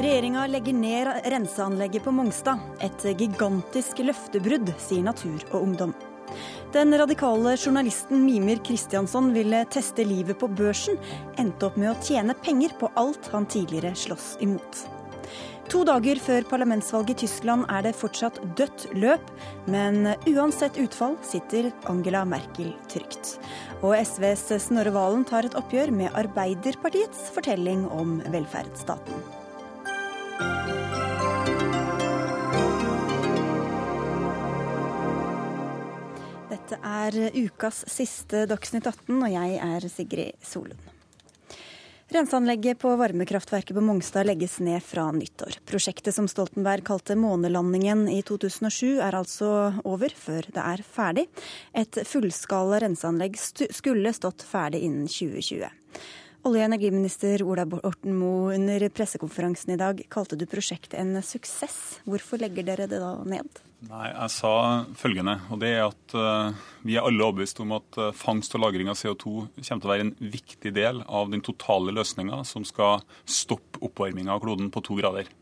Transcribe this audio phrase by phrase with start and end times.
[0.00, 2.60] Regjeringa legger ned renseanlegget på Mongstad.
[2.80, 5.90] Et gigantisk løftebrudd, sier Natur og Ungdom.
[6.72, 10.96] Den radikale journalisten Mimir Kristiansson ville teste livet på børsen.
[11.42, 14.86] Endte opp med å tjene penger på alt han tidligere slåss imot.
[15.70, 19.28] To dager før parlamentsvalget i Tyskland er det fortsatt dødt løp,
[19.70, 23.36] men uansett utfall sitter Angela Merkel trygt.
[23.84, 29.39] Og SVs Snorre Valen tar et oppgjør med Arbeiderpartiets fortelling om velferdsstaten.
[36.70, 40.84] Dette er ukas siste Dagsnytt 18, og jeg er Sigrid Solund.
[42.14, 45.56] Renseanlegget på varmekraftverket på Mongstad legges ned fra nyttår.
[45.66, 49.48] Prosjektet som Stoltenberg kalte månelandingen i 2007 er altså
[49.82, 51.24] over før det er ferdig.
[51.74, 55.66] Et fullskala renseanlegg skulle stått ferdig innen 2020.
[56.46, 61.98] Olje- og energiminister Ola Borten Moe, under pressekonferansen i dag kalte du prosjektet en suksess.
[62.06, 63.64] Hvorfor legger dere det da ned?
[63.88, 64.52] Nei, Jeg sa
[64.98, 68.60] følgende, og det er at uh, vi er alle overbevist om at uh, fangst og
[68.66, 72.66] lagring av CO2 kommer til å være en viktig del av den totale løsninga som
[72.68, 75.32] skal stoppe oppvarminga av kloden på to grader.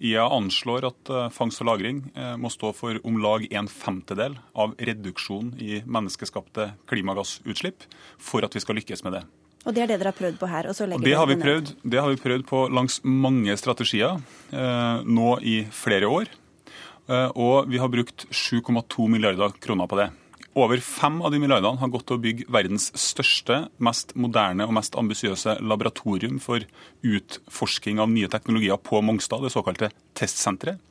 [0.00, 2.00] IA anslår at uh, fangst og lagring
[2.40, 7.84] må stå for om lag en femtedel av reduksjon i menneskeskapte klimagassutslipp
[8.16, 9.24] for at vi skal lykkes med det.
[9.68, 10.72] Og det er det dere har prøvd på her?
[10.72, 14.22] og så legger det har, vi prøvd, det har vi prøvd på langs mange strategier
[15.04, 16.30] nå i flere år.
[17.08, 20.08] Eh, og vi har brukt 7,2 milliarder kroner på det.
[20.58, 24.74] Over fem av de milliardene har gått til å bygge verdens største, mest moderne og
[24.74, 26.64] mest ambisiøse laboratorium for
[27.06, 30.82] utforsking av nye teknologier på Mongstad, det såkalte testsenteret.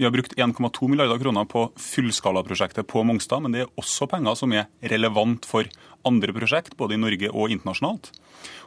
[0.00, 4.38] Vi har brukt 1,2 milliarder kroner på fullskalaprosjektet på Mongstad, men det er også penger
[4.38, 5.68] som er relevant for
[6.08, 8.08] andre prosjekt, både i Norge og internasjonalt.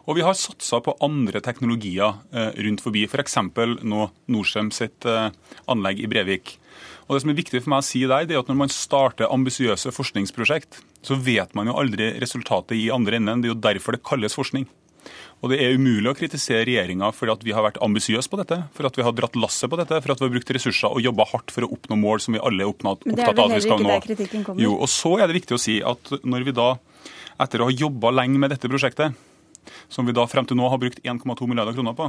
[0.05, 3.39] Og vi har satsa på andre teknologier eh, rundt forbi, f.eks.
[3.55, 5.31] For nå Norcem sitt eh,
[5.71, 6.57] anlegg i Brevik.
[7.07, 8.71] Og det som er viktig for meg å si der, det er at Når man
[8.71, 13.43] starter ambisiøse forskningsprosjekt, så vet man jo aldri resultatet i andre enden.
[13.43, 14.67] Det er jo derfor det kalles forskning.
[15.43, 18.61] Og Det er umulig å kritisere regjeringa for at vi har vært ambisiøse på dette,
[18.71, 21.03] for at vi har dratt lasset på dette, for at vi har brukt ressurser og
[21.03, 23.09] jobba hardt for å oppnå mål som vi alle er opptatt, av.
[23.09, 24.63] Men det er vel heller ikke der kritikken kommer?
[24.63, 26.69] Jo, og så er det viktig å si at når vi da,
[27.43, 29.19] etter å ha jobba lenge med dette prosjektet,
[29.91, 32.07] som vi da frem til nå har brukt 1,2 milliarder kroner på,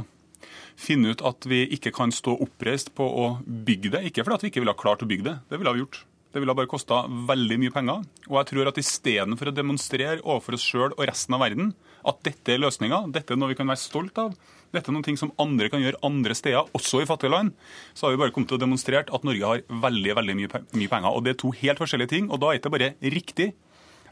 [0.79, 4.03] finner ut at vi ikke kan stå oppreist på å bygge det.
[4.09, 6.03] Ikke fordi vi ikke ville ha klart å bygge det, det ville vi gjort.
[6.35, 8.01] Det ville bare kosta veldig mye penger.
[8.27, 11.69] Og jeg tror at istedenfor å demonstrere overfor oss sjøl og resten av verden
[12.05, 14.33] at dette er løsninga, dette er noe vi kan være stolt av,
[14.75, 17.53] dette er noe som andre kan gjøre andre steder, også i fattige land,
[17.95, 20.49] så har vi bare kommet til å demonstrere at Norge har veldig veldig mye,
[20.91, 21.07] penger.
[21.07, 23.53] Og Det er to helt forskjellige ting, og da er det bare riktig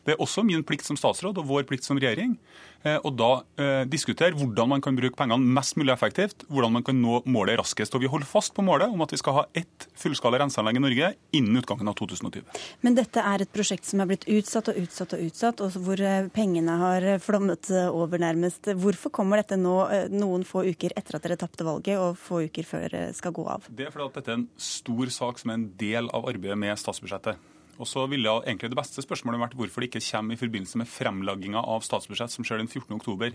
[0.04, 2.36] det er også min plikt som statsråd og vår plikt som regjering
[2.84, 3.32] eh, å da
[3.62, 7.60] eh, diskutere hvordan man kan bruke pengene mest mulig effektivt, hvordan man kan nå målet
[7.62, 7.96] raskest.
[7.96, 10.84] Og Vi holder fast på målet om at vi skal ha ett fullskala renseanlegg i
[10.84, 12.44] Norge innen utgangen av 2020.
[12.84, 16.04] Men dette er et prosjekt som er blitt utsatt og utsatt og utsatt, og hvor
[16.04, 18.74] eh, pengene har flommet over nærmest.
[18.84, 19.78] Hvorfor kommer dette nå
[20.12, 23.48] noen få uker etter at dere tapte valget, og få uker før dere skal gå
[23.56, 23.72] av?
[23.72, 26.60] Det er fordi at dette er en stor sak som er en del av arbeidet
[26.60, 27.53] med statsbudsjettet.
[27.82, 30.90] Og så ville egentlig Det beste spørsmålet vært hvorfor det ikke kommer i forbindelse med
[30.90, 32.94] fremlegginga av statsbudsjett som skjer den 14.
[33.00, 33.34] oktober.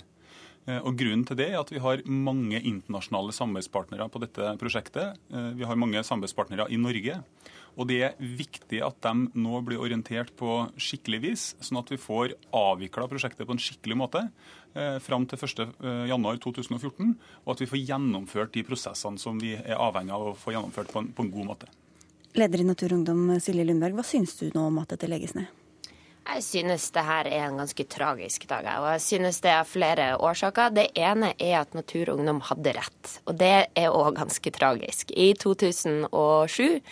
[0.69, 5.19] Eh, og Grunnen til det er at vi har mange internasjonale samarbeidspartnere på dette prosjektet.
[5.33, 7.23] Eh, vi har mange samarbeidspartnere i Norge.
[7.79, 12.01] Og det er viktig at de nå blir orientert på skikkelig vis, sånn at vi
[12.01, 14.25] får avvikla prosjektet på en skikkelig måte
[14.75, 17.13] eh, fram til 1.1.2014,
[17.45, 20.91] og at vi får gjennomført de prosessene som vi er avhengig av å få gjennomført
[20.91, 21.71] på en, på en god måte.
[22.39, 25.35] Leder i Natur og Ungdom, Silje Lundberg, hva syns du nå om at dette legges
[25.35, 25.58] ned?
[26.29, 28.67] Jeg synes det her er en ganske tragisk dag.
[28.83, 30.75] Og jeg synes det er flere årsaker.
[30.77, 33.15] Det ene er at Natur og Ungdom hadde rett.
[33.25, 35.15] Og det er òg ganske tragisk.
[35.17, 36.83] I 2007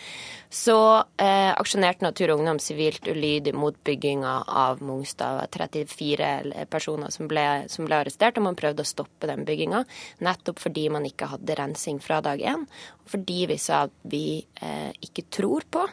[0.49, 0.79] så
[1.19, 5.45] eh, aksjonerte Natur og Ungdom sivilt ulydig mot bygginga av Mongstad.
[5.53, 9.83] 34 personer som ble, som ble, arrestert, og man prøvde å stoppe den bygginga.
[10.25, 12.65] Nettopp fordi man ikke hadde rensing fra dag én.
[13.07, 15.85] Fordi vi sa at vi eh, ikke tror på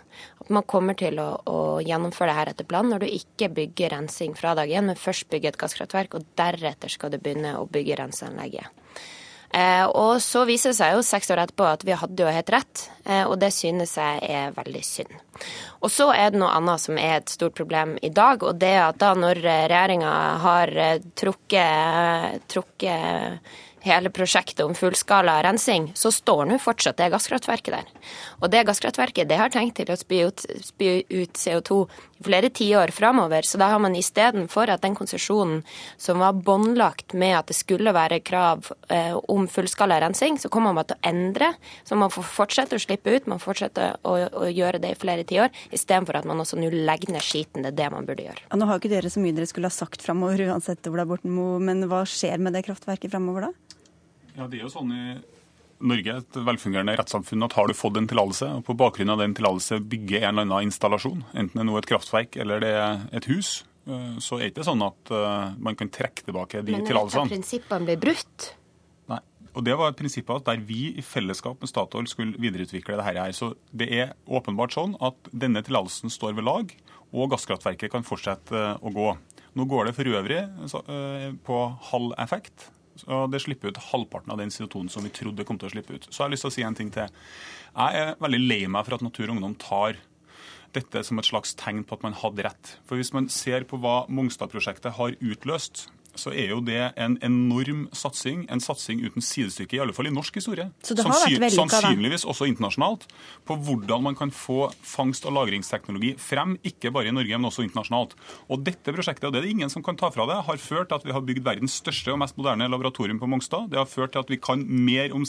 [0.45, 2.95] at man kommer til å, å gjennomføre det her etter planen.
[2.95, 6.93] Når du ikke bygger rensing fra dag én, men først bygge et gasskraftverk, og deretter
[6.93, 8.71] skal du begynne å bygge renseanlegget.
[9.55, 12.51] Eh, og så viser det seg jo seks år etterpå at vi hadde jo helt
[12.51, 15.13] rett, eh, og det synes jeg er veldig synd.
[15.79, 18.73] Og så er det noe annet som er et stort problem i dag, og det
[18.75, 23.55] er at da når regjeringa har eh, trukket, trukket
[23.85, 28.11] hele prosjektet om fullskala rensing, så står nå fortsatt det gasskraftverket der.
[28.41, 31.85] Og det gasskraftverket det har tenkt til å spy ut, spy ut CO2
[32.23, 33.43] flere tiår framover.
[33.43, 35.63] Så da har man istedenfor at den konsesjonen
[35.97, 40.75] som var båndlagt med at det skulle være krav eh, om fullskala rensing, så kommer
[40.77, 41.53] man til å endre.
[41.85, 45.27] Så man får fortsette å slippe ut, man fortsetter å, å gjøre det i flere
[45.29, 47.65] tiår, istedenfor at man også nå legger ned skiten.
[47.65, 48.47] Det er det man burde gjøre.
[48.49, 51.35] Ja, nå har ikke dere så mye dere skulle ha sagt framover uansett, Ola Borten
[51.35, 53.55] Moe, men hva skjer med det kraftverket framover da?
[54.35, 55.05] Ja, det er jo sånn i
[55.85, 59.37] Norge, et velfungerende rettssamfunn, at har du fått en tillatelse, og på bakgrunn av den
[59.37, 63.03] tillatelse bygger en eller annen installasjon, enten det er nå et kraftverk eller det er
[63.21, 63.57] et hus,
[63.89, 67.27] eh, så er det ikke sånn at eh, man kan trekke tilbake de tillatelsene.
[67.29, 68.49] Men prinsippene blir brutt?
[69.13, 69.21] Nei.
[69.53, 73.37] Og Det var et prinsippet der vi i fellesskap med Statoil skulle videreutvikle dette her.
[73.37, 76.73] Så det er åpenbart sånn at denne tillatelsen står ved lag,
[77.15, 79.13] og gasskraftverket kan fortsette eh, å gå.
[79.55, 80.41] Nå går det for øvrig
[81.47, 81.59] på
[81.93, 82.73] halv effekt.
[83.09, 85.97] Og det slipper ut halvparten av den CO2-en som vi trodde kom til å slippe
[85.97, 86.09] ut.
[86.09, 87.11] Så jeg har lyst til å si en ting til.
[87.75, 89.99] Jeg er veldig lei meg for at Natur og Ungdom tar
[90.75, 92.73] dette som et slags tegn på at man hadde rett.
[92.87, 95.89] For hvis man ser på hva Mongstad-prosjektet har utløst,
[96.19, 100.15] så er jo det en enorm satsing, en satsing uten sidestykke, i alle fall i
[100.15, 100.69] norsk historie.
[100.85, 103.07] Så det har vært vellykka, Sannsynligvis også internasjonalt,
[103.49, 107.67] på hvordan man kan få fangst- og lagringsteknologi frem, ikke bare i Norge, men også
[107.67, 108.17] internasjonalt.
[108.49, 110.91] Og dette prosjektet, og det er det ingen som kan ta fra det, har ført
[110.91, 113.71] til at vi har bygd verdens største og mest moderne laboratorium på Mongstad.
[113.73, 115.27] Det har ført til at vi kan mer om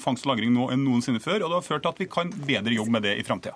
[0.00, 2.30] fangst og lagring nå enn noensinne før, og det har ført til at vi kan
[2.48, 3.54] bedre jobbe med det i framtida.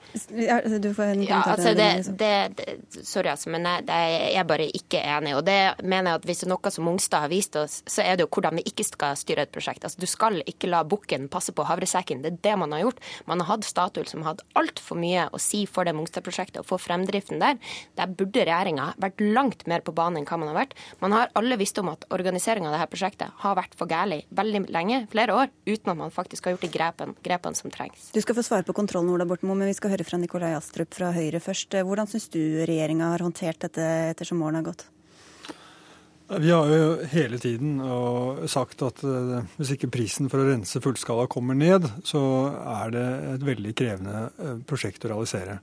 [1.28, 1.88] Ja, altså det,
[2.20, 5.34] det, det, sorry, altså, men jeg, jeg er bare ikke enig.
[5.38, 8.04] Og det mener jeg at hvis det er noe som Mongstad har vist oss, så
[8.04, 9.86] er det jo hvordan vi ikke skal styre et prosjekt.
[9.86, 12.22] Altså, du skal ikke la bukken passe på havresekken.
[12.24, 13.02] Det er det man har gjort.
[13.30, 16.68] Man har hatt Statoil som har hatt altfor mye å si for det Mongstad-prosjektet og
[16.68, 17.58] for fremdriften der.
[17.98, 20.76] Der burde regjeringa vært langt mer på banen enn hva man har vært.
[21.02, 24.64] Man har alle visst om at organiseringa av dette prosjektet har vært for gærlig veldig
[24.74, 28.10] lenge, flere år, uten at man faktisk har gjort de grepene, grepene som trengs.
[28.14, 30.92] Du skal få svare på kontrollen, Ola Borten men vi skal høre fra Nikolai Astrup
[30.98, 31.78] fra Høyre først.
[31.86, 34.88] Hvordan syns du regjeringa har håndtert dette ettersom årene har gått?
[36.28, 37.78] Vi har jo hele tiden
[38.52, 42.20] sagt at eh, hvis ikke prisen for å rense fullskala kommer ned, så
[42.68, 45.56] er det et veldig krevende eh, prosjekt å realisere.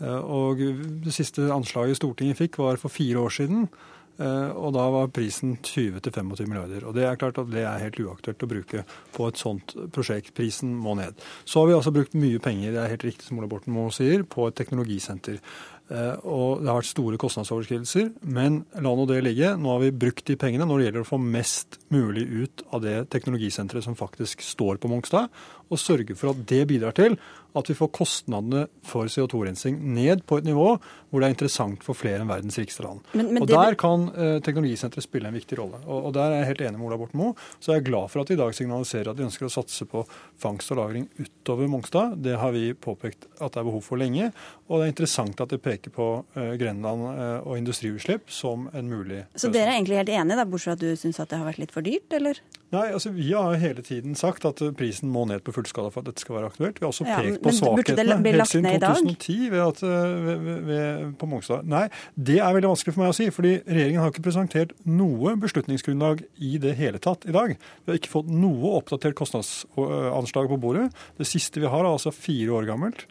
[0.00, 0.62] Eh, og
[1.04, 3.68] Det siste anslaget Stortinget fikk, var for fire år siden.
[4.16, 6.86] Eh, og da var prisen 20-25 milliarder.
[6.88, 8.84] Og det er klart at det er helt uaktuelt å bruke
[9.16, 10.34] på et sånt prosjekt.
[10.36, 11.20] Prisen må ned.
[11.44, 13.92] Så har vi altså brukt mye penger, det er helt riktig som Ole Borten Moe
[13.94, 15.40] sier, på et teknologisenter.
[15.86, 18.10] Eh, og det har vært store kostnadsoverskridelser.
[18.26, 19.52] Men la nå det ligge.
[19.60, 22.82] Nå har vi brukt de pengene når det gjelder å få mest mulig ut av
[22.82, 25.30] det teknologisenteret som faktisk står på Mongstad,
[25.70, 27.18] og sørge for at det bidrar til
[27.56, 31.96] at vi får kostnadene for CO2-rensing ned på et nivå hvor det er interessant for
[31.96, 33.00] flere enn verdens rikeste land.
[33.16, 35.80] Men, men og Der kan eh, teknologisenteret spille en viktig rolle.
[35.86, 37.36] Og, og, Der er jeg helt enig med Ola Borten Moe.
[37.56, 39.86] Så jeg er glad for at de i dag signaliserer at de ønsker å satse
[39.88, 40.02] på
[40.42, 42.18] fangst og lagring utover Mongstad.
[42.26, 44.28] Det har vi påpekt at det er behov for lenge.
[44.66, 48.90] Og det er interessant at det peker på eh, Grenland eh, og industriutslipp som en
[48.90, 51.40] mulig Så dere er egentlig helt enige, da, bortsett fra at du syns at det
[51.40, 52.42] har vært litt for dyrt, eller?
[52.74, 56.10] Nei, altså Vi har hele tiden sagt at prisen må ned på fullskala for at
[56.10, 56.80] dette skal være aktuelt.
[56.80, 61.04] Vi har også pekt ja, på svakhetene helt siden 2010 ved at, eh, ved, ved,
[61.20, 61.66] på Mongstad.
[61.70, 63.28] Nei, det er veldig vanskelig for meg å si.
[63.34, 67.56] fordi regjeringen har ikke presentert noe beslutningsgrunnlag i det hele tatt i dag.
[67.56, 70.88] Vi har ikke fått noe oppdatert kostnadsanslag på bordet.
[71.18, 73.06] Det siste vi har er altså fire år gammelt.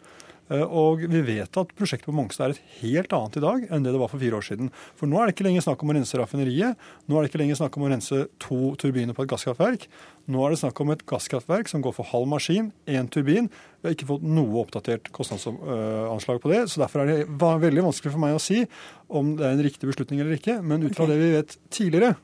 [0.52, 3.86] Eh, og vi vet at prosjektet på Mongstad er et helt annet i dag enn
[3.86, 4.70] det det var for fire år siden.
[4.98, 6.84] For nå er det ikke lenger snakk om å rense raffineriet.
[7.06, 9.88] Nå er det ikke lenger snakk om å rense to turbiner på et gasskraftverk.
[10.30, 13.50] Nå er det snakk om et gasskraftverk som går for halv maskin, én turbin.
[13.82, 16.64] Vi har ikke fått noe oppdatert kostnadsanslag på det.
[16.70, 17.20] Så derfor er det
[17.66, 18.62] veldig vanskelig for meg å si
[19.06, 20.60] om det er en riktig beslutning eller ikke.
[20.62, 22.16] Men ut fra det vi vet tidligere,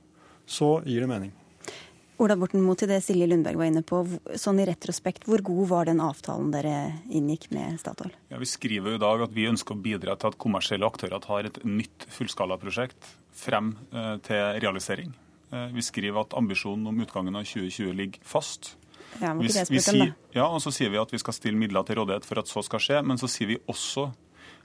[0.46, 1.34] så gir det mening.
[2.22, 4.04] Ola Borten Moe, til det Silje Lundberg var inne på.
[4.38, 6.74] Sånn i retrospekt, hvor god var den avtalen dere
[7.10, 8.12] inngikk med Statoil?
[8.30, 11.22] Ja, vi skriver jo i dag at vi ønsker å bidra til at kommersielle aktører
[11.24, 15.10] tar et nytt fullskalaprosjekt frem eh, til realisering.
[15.50, 18.76] Eh, vi skriver at ambisjonen om utgangen av 2020 ligger fast.
[19.18, 22.24] Ja, vi, vi, ja, og så sier vi at vi skal stille midler til rådighet
[22.28, 24.12] for at så skal skje, men så sier vi også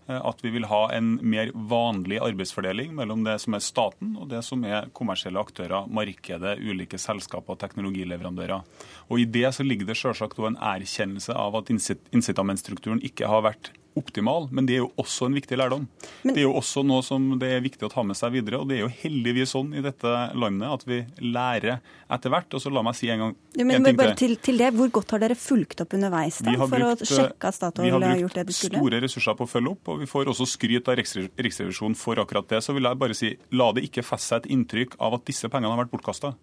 [0.07, 4.43] at vi vil ha en mer vanlig arbeidsfordeling mellom det som er staten og det
[4.47, 8.63] som er kommersielle aktører, markedet, ulike selskaper og teknologileverandører.
[9.11, 13.73] Og I det så ligger det selvsagt en erkjennelse av at incitamentstrukturen ikke har vært
[13.99, 15.87] optimal, men det er jo også en viktig lærdom.
[16.23, 18.61] Men, det er jo også noe som det er viktig å ta med seg videre.
[18.61, 21.79] og Det er jo heldigvis sånn i dette landet at vi lærer
[22.13, 22.53] etter hvert.
[22.53, 24.37] Og så la meg si en gang ja, men, en ting bare til.
[24.43, 27.57] til det, Hvor godt har dere fulgt opp underveis da, for brukt, å sjekke at
[27.57, 28.75] Statoil har gjort det de skulle?
[28.75, 30.99] Vi har brukt store ressurser på å følge opp, og vi får også skryt av
[31.01, 32.61] Riksrevisjonen for akkurat det.
[32.65, 35.49] Så vil jeg bare si, la det ikke feste seg et inntrykk av at disse
[35.51, 36.33] pengene har vært bortkasta.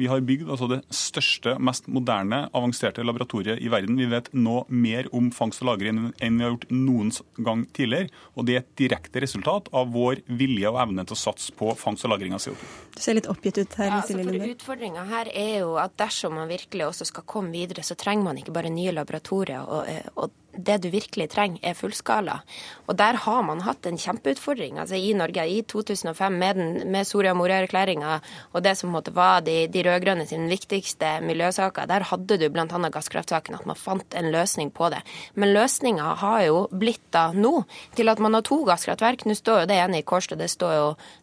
[0.00, 3.98] Vi har bygd altså det største, mest moderne, avanserte laboratoriet i verden.
[4.00, 7.12] Vi vet nå mer om fangst og lagring enn vi har gjort noen
[7.44, 8.08] gang tidligere.
[8.36, 11.74] Og det er et direkte resultat av vår vilje og evne til å satse på
[11.78, 12.70] fangst og lagring av CO2.
[12.96, 13.90] Du ser litt oppgitt ut her.
[13.90, 17.84] Ja, altså for Utfordringa her er jo at dersom man virkelig også skal komme videre,
[17.84, 19.60] så trenger man ikke bare nye laboratorier.
[19.62, 22.40] og, eh, og det du virkelig trenger, er fullskala.
[22.86, 25.44] Og der har man hatt en kjempeutfordring altså i Norge.
[25.48, 28.18] I 2005 med, den, med Soria Moria-erklæringa
[28.52, 32.66] og det som måtte være de, de rød-grønne sine viktigste miljøsaker, der hadde du bl.a.
[32.92, 35.02] gasskraftsaken, at man fant en løsning på det.
[35.34, 37.62] Men løsninga har jo blitt da nå
[37.96, 39.26] til at man har to gasskraftverk.
[39.26, 40.50] Nå står jo det ene i Kårstø, det,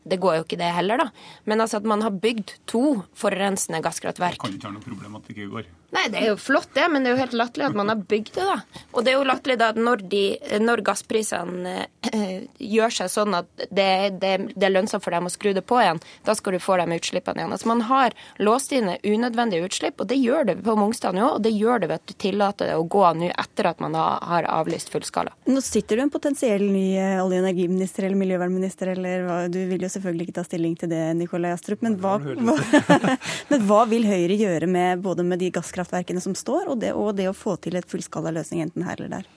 [0.05, 1.09] det går jo ikke det heller, da.
[1.45, 4.39] Men altså at man har bygd to forurensende gasskraftverk.
[4.39, 5.69] Det kan ikke være noe problem at det ikke går.
[5.89, 8.01] Nei, det er jo flott det, men det er jo helt latterlig at man har
[8.10, 8.84] bygd det, da.
[8.93, 10.24] Og det er jo latterlig da når, de,
[10.62, 11.74] når gassprisene
[12.12, 15.63] eh, gjør seg sånn at det, det, det, er lønnsomt for dem å skru det
[15.65, 17.55] på igjen, da skal du få de utslippene igjen.
[17.55, 21.25] Altså Man har låst inne unødvendige utslipp, og det gjør det på Mongstad nå.
[21.39, 23.98] Og det gjør det ved at du tillater det å gå nå etter at man
[23.98, 25.34] har avlyst fullskala.
[25.50, 29.60] Nå sitter du en potensiell ny eh, olje- og energiminister eller miljøvernminister, eller hva, du
[29.72, 32.58] vil jo selvfølgelig ikke ta stilling til det, Nikolai Astrup, men hva, hva,
[33.50, 36.93] men hva vil Høyre gjøre med både med de gasskraftverkene gasskraftverkene som står, og det,
[36.93, 39.29] og det å få til et fullskala løsning enten her eller der?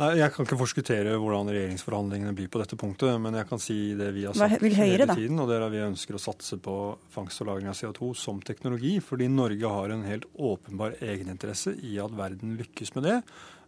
[0.00, 3.76] Nei, Jeg kan ikke forskuttere hvordan regjeringsforhandlingene blir på dette punktet, men jeg kan si
[3.94, 6.56] det vi har sagt Høyre, hele tiden, og det er at vi ønsker å satse
[6.64, 6.76] på
[7.12, 11.98] fangst og lagring av CO2 som teknologi, fordi Norge har en helt åpenbar egeninteresse i
[12.02, 13.18] at verden lykkes med det.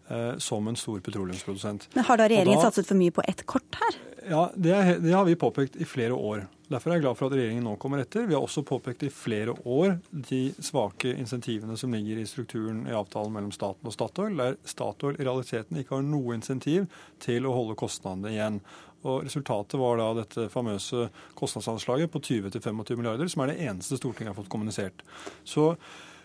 [0.09, 1.89] Eh, som en stor petroleumsprodusent.
[1.93, 3.97] Men Har da regjeringen da, satset for mye på ett kort her?
[4.29, 6.45] Ja, det, det, har vi påpekt i flere år.
[6.69, 8.27] Derfor er jeg glad for at regjeringen nå kommer etter.
[8.29, 12.93] Vi har også påpekt i flere år de svake insentivene som ligger i strukturen i
[12.97, 16.89] avtalen mellom staten og Statoil, der Statoil i realiteten ikke har noe insentiv
[17.25, 18.63] til å holde kostnadene igjen.
[19.09, 24.35] Og Resultatet var da dette famøse kostnadsanslaget på 20-25 milliarder, som er det eneste Stortinget
[24.35, 25.05] har fått kommunisert.
[25.49, 25.75] Så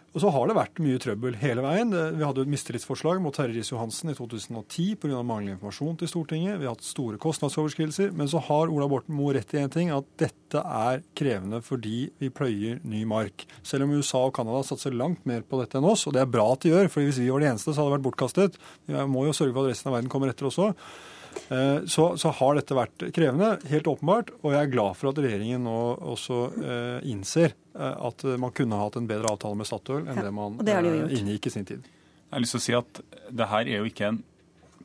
[0.10, 1.94] og så har det vært mye trøbbel hele veien.
[1.94, 5.22] Vi hadde et mistillitsforslag mot Terje Riis-Johansen i 2010 pga.
[5.22, 6.58] manglende informasjon til Stortinget.
[6.58, 8.12] Vi har hatt store kostnadsoverskridelser.
[8.18, 12.10] Men så har Ola Borten Moe rett i en ting, at dette er krevende fordi
[12.18, 13.46] vi pløyer ny mark.
[13.62, 16.34] Selv om USA og Canada satser langt mer på dette enn oss, og det er
[16.34, 18.60] bra at de gjør, for hvis vi var de eneste, så hadde det vært bortkastet.
[18.90, 20.72] Vi må jo sørge for at resten av verden kommer etter også.
[21.50, 24.34] Eh, så, så, har dette vært krevende, helt åpenbart.
[24.44, 25.78] Og jeg er glad for at regjeringen nå
[26.14, 30.28] også eh, innser eh, at man kunne hatt en bedre avtale med Statoil enn ja,
[30.28, 31.88] det man det de inngikk i sin tid.
[32.30, 33.02] Jeg har lyst til å si at
[33.34, 34.22] det her er jo ikke en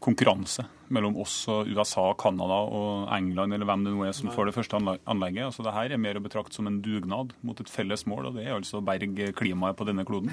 [0.05, 4.49] konkurranse mellom oss og USA, Canada og England eller hvem det nå er som får
[4.49, 5.47] det første anlegget.
[5.49, 8.37] Altså, det her er mer å betrakte som en dugnad mot et felles mål, og
[8.37, 10.33] det er altså å berge klimaet på denne kloden.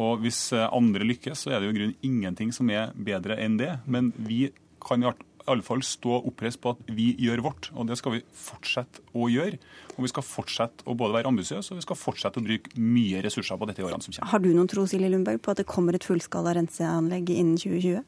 [0.00, 3.58] Og Hvis andre lykkes, så er det jo i grunnen ingenting som er bedre enn
[3.60, 3.74] det.
[3.84, 4.46] Men vi
[4.82, 5.02] kan
[5.42, 7.70] i alle fall stå oppreist på at vi gjør vårt.
[7.74, 9.58] Og det skal vi fortsette å gjøre.
[9.96, 13.22] Og vi skal fortsette å både være ambisiøse og vi skal fortsette å bruke mye
[13.26, 14.32] ressurser på dette i årene som kommer.
[14.32, 18.02] Har du noen tro Silje Lundberg, på at det kommer et fullskala renseanlegg innen 2020?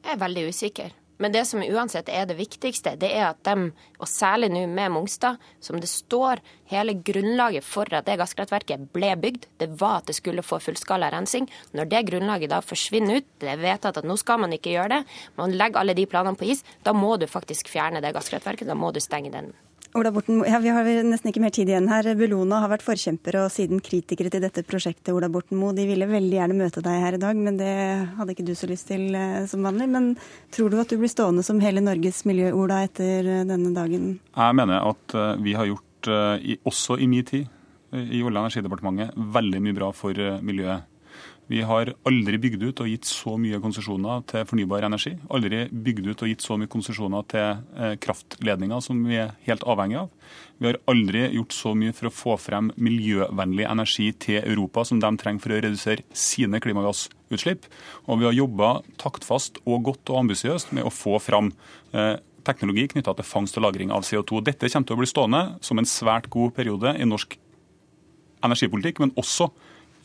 [0.00, 0.99] Jeg er veldig usikker.
[1.20, 4.94] Men det som uansett er det viktigste, det er at de, og særlig nå med
[4.94, 6.40] Mongstad, som det står
[6.72, 11.10] hele grunnlaget for at det gasskraftverket ble bygd, det var at det skulle få fullskala
[11.12, 11.50] rensing.
[11.76, 14.94] Når det grunnlaget da forsvinner ut, det er vedtatt at nå skal man ikke gjøre
[14.96, 15.02] det,
[15.36, 18.70] man legger alle de planene på is, da må du faktisk fjerne det gasskraftverket.
[18.70, 19.52] Da må du stenge den
[19.94, 22.06] Ola Borten, ja, Vi har nesten ikke mer tid igjen her.
[22.14, 25.10] Bellona har vært forkjempere og siden kritikere til dette prosjektet.
[25.10, 27.72] Ola Borten Moe, de ville veldig gjerne møte deg her i dag, men det
[28.18, 29.88] hadde ikke du så lyst til eh, som vanlig.
[29.90, 30.12] Men
[30.54, 34.12] tror du at du blir stående som hele Norges miljø-Ola etter eh, denne dagen?
[34.36, 35.86] Jeg mener at eh, vi har gjort,
[36.64, 37.50] også i min tid
[37.92, 40.86] i Olje- og energidepartementet, veldig mye bra for miljøet.
[41.50, 45.16] Vi har aldri bygd ut og gitt så mye konsesjoner til fornybar energi.
[45.34, 49.64] Aldri bygd ut og gitt så mye konsesjoner til eh, kraftledninger som vi er helt
[49.66, 50.12] avhengig av.
[50.62, 55.00] Vi har aldri gjort så mye for å få frem miljøvennlig energi til Europa som
[55.02, 57.66] de trenger for å redusere sine klimagassutslipp.
[58.06, 58.70] Og vi har jobba
[59.02, 61.50] taktfast og godt og ambisiøst med å få frem
[61.90, 62.14] eh,
[62.46, 64.44] teknologi knytta til fangst og lagring av CO2.
[64.46, 67.34] Dette kommer til å bli stående som en svært god periode i norsk
[68.46, 69.50] energipolitikk, men også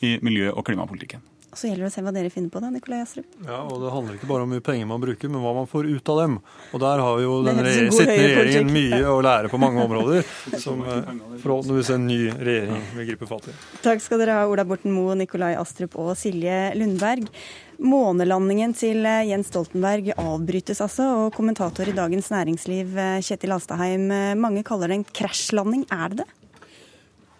[0.02, 1.22] i miljø- og klimapolitikken.
[1.56, 3.36] Og så gjelder det å se hva dere finner på da, Nikolai Astrup.
[3.46, 5.68] Ja, og Det handler ikke bare om hvor mye penger man bruker, men hva man
[5.70, 6.34] får ut av dem.
[6.76, 10.28] Og Der har jo den sittende regjeringen mye å lære på mange områder,
[10.66, 11.08] som eh,
[11.40, 13.56] forhåpentligvis en ny regjering vil gripe fatt i.
[13.86, 17.32] Takk skal dere ha, Ola Borten Moe, Nikolai Astrup og Silje Lundberg.
[17.80, 24.10] Månelandingen til eh, Jens Stoltenberg avbrytes altså, og kommentator i Dagens Næringsliv, eh, Kjetil Alstaheim,
[24.44, 25.88] mange kaller det en krasjlanding.
[25.88, 26.34] Er det det?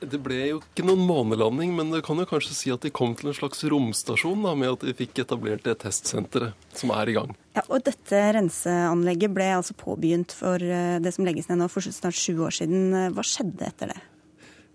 [0.01, 3.15] Det ble jo ikke noen månelanding, men det kan jo kanskje si at de kom
[3.17, 7.17] til en slags romstasjon da, med at de fikk etablert det testsenteret som er i
[7.17, 7.33] gang.
[7.57, 11.87] Ja, og Dette renseanlegget ble altså påbegynt for eh, det som legges ned nå for
[11.87, 12.93] snart sju år siden.
[13.17, 14.03] Hva skjedde etter det?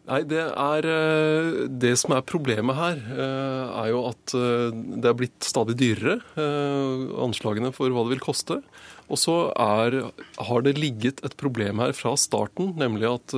[0.10, 5.08] Nei, det, er, eh, det som er problemet her, eh, er jo at eh, det
[5.12, 6.18] er blitt stadig dyrere.
[7.22, 8.62] Anslagene for hva det vil koste.
[9.12, 13.36] Og så har det ligget et problem her fra starten, nemlig at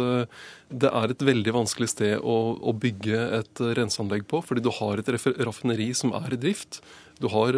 [0.74, 5.02] det er et veldig vanskelig sted å, å bygge et renseanlegg på, fordi du har
[5.02, 5.10] et
[5.42, 6.84] raffineri som er i drift.
[7.24, 7.56] Du har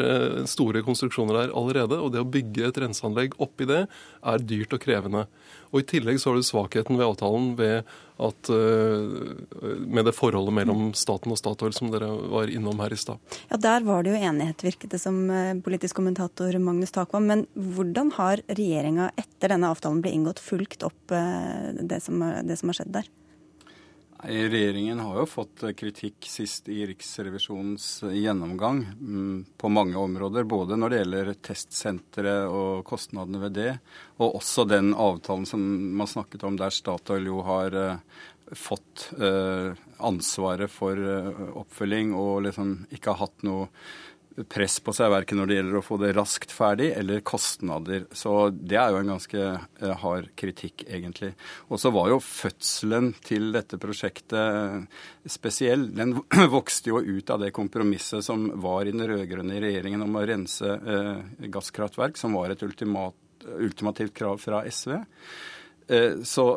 [0.49, 4.83] store konstruksjoner der allerede, og det å bygge et renseanlegg oppi det er dyrt og
[4.83, 5.25] krevende.
[5.75, 7.89] Og I tillegg så har du svakheten ved avtalen ved
[8.23, 12.99] at, uh, med det forholdet mellom staten og Statoil som dere var innom her i
[12.99, 13.19] stad.
[13.49, 17.27] Ja, Der var det jo enighet, virket det som eh, politisk kommentator Magnus Takvam.
[17.27, 22.71] Men hvordan har regjeringa etter denne avtalen ble inngått, fulgt opp det, som, det som
[22.71, 23.11] har skjedd der?
[24.25, 30.47] Regjeringen har jo fått kritikk sist i Riksrevisjonens gjennomgang mm, på mange områder.
[30.49, 33.73] Både når det gjelder testsenteret og kostnadene ved det,
[34.17, 35.61] og også den avtalen som
[35.99, 38.23] man snakket om der Statoil jo har eh,
[38.57, 39.77] fått eh,
[40.09, 43.69] ansvaret for eh, oppfølging og liksom ikke har hatt noe
[44.51, 48.03] press på seg, verken når det gjelder å få det raskt ferdig eller kostnader.
[48.11, 51.31] Så det er jo en ganske eh, hard kritikk, egentlig.
[51.71, 54.89] Og så var jo fødselen til dette prosjektet
[55.31, 55.87] spesiell.
[55.95, 56.17] Den
[56.57, 60.73] vokste jo ut av det kompromisset som var i den rød-grønne regjeringen om å rense
[60.75, 63.15] eh, gasskraftverk, som var et ultimat,
[63.55, 64.97] ultimativt krav fra SV.
[65.87, 66.49] Eh, så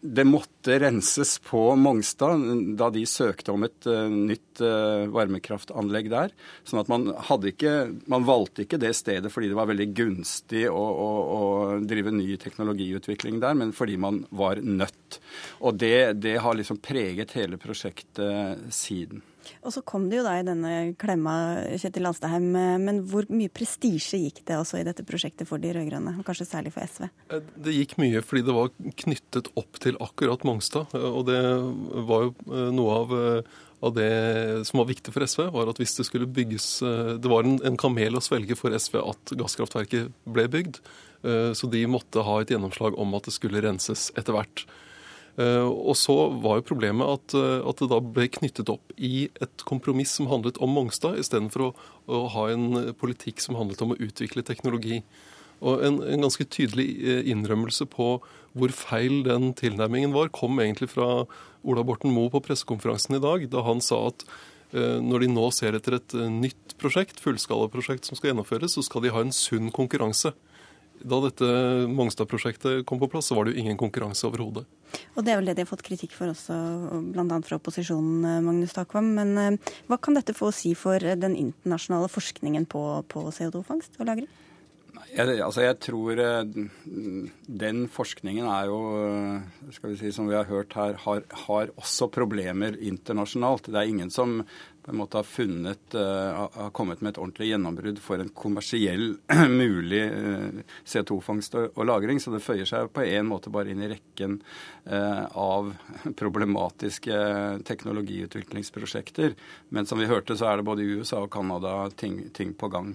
[0.00, 2.42] det måtte renses på Mongstad
[2.78, 6.34] da de søkte om et uh, nytt uh, varmekraftanlegg der.
[6.68, 7.08] Sånn at man,
[7.48, 7.74] ikke,
[8.10, 11.40] man valgte ikke det stedet fordi det var veldig gunstig å, å, å,
[11.86, 15.20] drive ny teknologiutvikling der, men fordi man var nødt.
[15.64, 19.24] Og det, det har liksom preget hele prosjektet siden.
[19.62, 21.36] Og så kom det jo da i denne klemma,
[21.78, 22.48] Kjetil Alstaheim.
[22.82, 26.48] Men hvor mye prestisje gikk det også i dette prosjektet for de rød-grønne, og kanskje
[26.48, 27.08] særlig for SV?
[27.34, 28.72] Eh, det gikk mye fordi det var
[29.04, 30.94] knyttet opp til akkurat Mongstad.
[30.96, 31.40] Og det
[32.08, 35.76] var jo eh, noe av eh, av det som var viktig for SV, var at
[35.76, 36.80] hvis det skulle bygges
[37.20, 40.78] Det var en, en kamel å svelge for SV at gasskraftverket ble bygd.
[41.60, 44.64] Så de måtte ha et gjennomslag om at det skulle renses etter hvert.
[45.36, 49.28] Eh, og så var jo problemet at, eh, at, det da ble knyttet opp i
[49.44, 51.70] et kompromiss som handlet om Mongstad, istedenfor å,
[52.08, 55.02] å ha en politikk som handlet om å utvikle teknologi.
[55.60, 58.16] Og en, en, ganske tydelig eh, innrømmelse på
[58.56, 61.26] hvor feil den tilnærmingen var, kom egentlig fra
[61.66, 64.28] Ola Borten Moe på pressekonferansen i dag, da han sa at
[64.76, 69.12] når de nå ser etter et nytt prosjekt, fullskalaprosjekt som skal gjennomføres, så skal de
[69.14, 70.32] ha en sunn konkurranse.
[71.04, 71.46] Da dette
[71.92, 74.64] Mongstad-prosjektet kom på plass, så var det jo ingen konkurranse overhodet.
[75.16, 76.56] Og det er vel det de har fått kritikk for også,
[77.12, 77.40] bl.a.
[77.44, 79.12] fra opposisjonen, eh, Magnus Takvam.
[79.18, 82.82] Men eh, hva kan dette få å si for den internasjonale forskningen på,
[83.12, 84.30] på CO2-fangst og -lagring?
[85.16, 86.54] Jeg, altså jeg tror eh,
[87.64, 88.80] den forskningen er jo,
[89.72, 93.70] skal vi si, som vi har hørt her, har, har også problemer internasjonalt.
[93.70, 94.40] Det er ingen som
[94.86, 99.16] på en måte har funnet uh, har kommet med et ordentlig gjennombrudd for en kommersiell
[99.50, 102.20] mulig uh, CO2-fangst og, -lagring.
[102.22, 104.38] Så det føyer seg på en måte bare inn i rekken
[104.86, 105.72] uh, av
[106.22, 107.18] problematiske
[107.66, 109.34] teknologiutviklingsprosjekter.
[109.74, 112.70] Men som vi hørte, så er det både i USA og Canada ting, ting på
[112.70, 112.94] gang.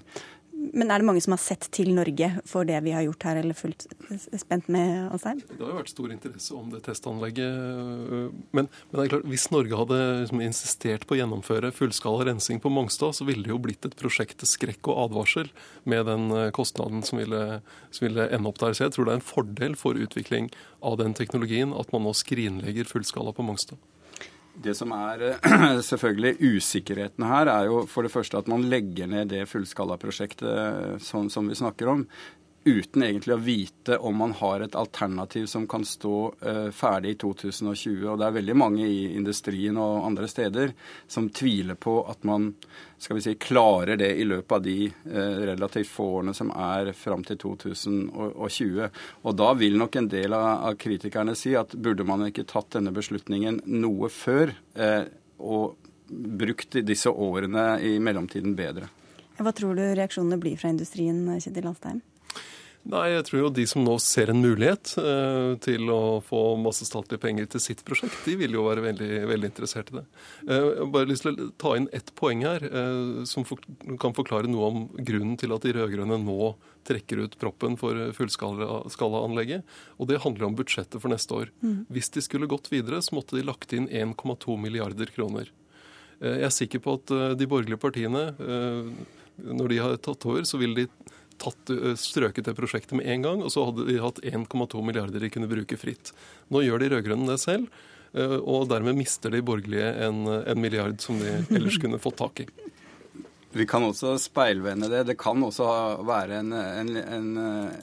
[0.62, 3.40] Men er det mange som har sett til Norge for det vi har gjort her,
[3.42, 3.88] eller fulgt
[4.38, 5.42] spent med Alsheim?
[5.50, 7.58] Det har jo vært stor interesse om det testanlegget.
[8.54, 12.62] Men, men det er klart, hvis Norge hadde liksom insistert på å gjennomføre fullskala rensing
[12.62, 15.50] på Mongstad, så ville det jo blitt et prosjekt til skrekk og advarsel
[15.90, 18.78] med den eh, kostnaden som ville, som ville ende opp der.
[18.78, 20.52] Så jeg tror det er en fordel for utvikling
[20.86, 23.82] av den teknologien at man nå skrinlegger fullskala på Mongstad.
[24.62, 29.10] Det som er eh, selvfølgelig usikkerheten her, er jo for det første at man legger
[29.10, 32.06] ned det fullskalaprosjektet eh, som, som vi snakker om,
[32.64, 37.18] uten egentlig å vite om man har et alternativ som kan stå uh, ferdig i
[37.24, 38.04] 2020.
[38.12, 40.74] Og det er veldig mange i industrien og andre steder
[41.10, 42.52] som tviler på at man
[43.02, 46.92] skal vi si, klarer det i løpet av de uh, relativt få årene som er
[46.98, 49.02] fram til 2020.
[49.26, 52.78] Og da vil nok en del av, av, kritikerne si at burde man ikke tatt
[52.78, 55.04] denne beslutningen noe før uh,
[55.42, 58.92] og brukt disse årene i mellomtiden bedre.
[59.42, 62.02] Hva tror du reaksjonene blir fra industrien, Kjetil Alstheim?
[62.90, 66.88] Nei, jeg tror jo de som nå ser en mulighet eh, til å få masse
[66.88, 70.04] statlige penger til sitt prosjekt, de vil jo være veldig, veldig interessert i det.
[70.48, 73.62] Eh, jeg har bare lyst til å ta inn ett poeng her, eh, som for,
[74.02, 76.54] kan forklare noe om grunnen til at de rød-grønne nå
[76.90, 79.78] trekker ut proppen for fullskalaanlegget.
[80.02, 81.54] Og det handler om budsjettet for neste år.
[81.62, 81.84] Mm.
[81.94, 85.54] Hvis de skulle gått videre, så måtte de lagt inn 1,2 milliarder kroner.
[86.22, 88.92] Eh, jeg er sikker på at eh, de borgerlige partiene, eh,
[89.42, 90.88] når de har tatt over, så vil de
[91.42, 95.32] tatt, strøket det prosjektet med en gang, og så hadde de hatt 1,2 milliarder de
[95.34, 96.14] kunne bruke fritt.
[96.54, 97.72] Nå gjør de rød-grønne det selv.
[98.12, 102.48] Og dermed mister de borgerlige en, en milliard som de ellers kunne fått tak i.
[103.54, 105.04] Vi kan også speilvende det.
[105.04, 105.66] Det kan også
[106.08, 107.32] være en, en,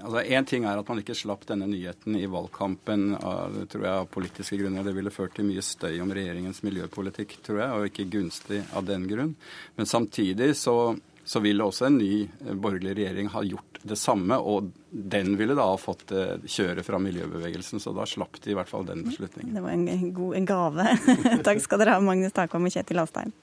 [0.00, 4.08] altså ting er at man ikke slapp denne nyheten i valgkampen av, tror jeg, av
[4.08, 4.86] politiske grunner.
[4.86, 8.88] Det ville ført til mye støy om regjeringens miljøpolitikk, tror jeg, og ikke gunstig av
[8.88, 9.34] den grunn.
[9.76, 10.96] Men samtidig så,
[11.28, 14.38] så ville også en ny borgerlig regjering ha gjort det samme.
[14.40, 16.14] Og den ville da ha fått
[16.48, 19.52] kjøre fra miljøbevegelsen, så da slapp de i hvert fall den beslutningen.
[19.58, 20.88] Det var en, god, en gave.
[21.50, 23.34] Takk skal dere ha, Magnus Takvam og Kjetil Astheim.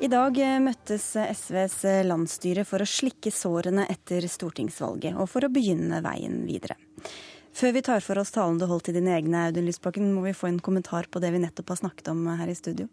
[0.00, 5.98] I dag møttes SVs landsstyre for å slikke sårene etter stortingsvalget, og for å begynne
[6.00, 6.78] veien videre.
[7.52, 10.32] Før vi tar for oss talen du holdt til dine egne, Audun Lysbakken, må vi
[10.32, 12.88] få en kommentar på det vi nettopp har snakket om her i studio.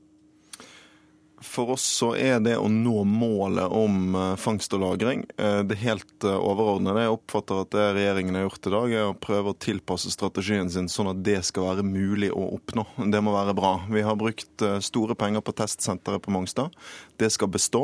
[1.42, 5.78] For oss så er det å nå målet om eh, fangst og lagring eh, det
[5.84, 7.04] helt eh, overordnede.
[7.04, 10.72] Jeg oppfatter at det regjeringen har gjort i dag, er å prøve å tilpasse strategien
[10.74, 12.88] sin sånn at det skal være mulig å oppnå.
[13.14, 13.76] Det må være bra.
[13.86, 16.74] Vi har brukt store penger på testsenteret på Mongstad.
[17.22, 17.84] Det skal bestå.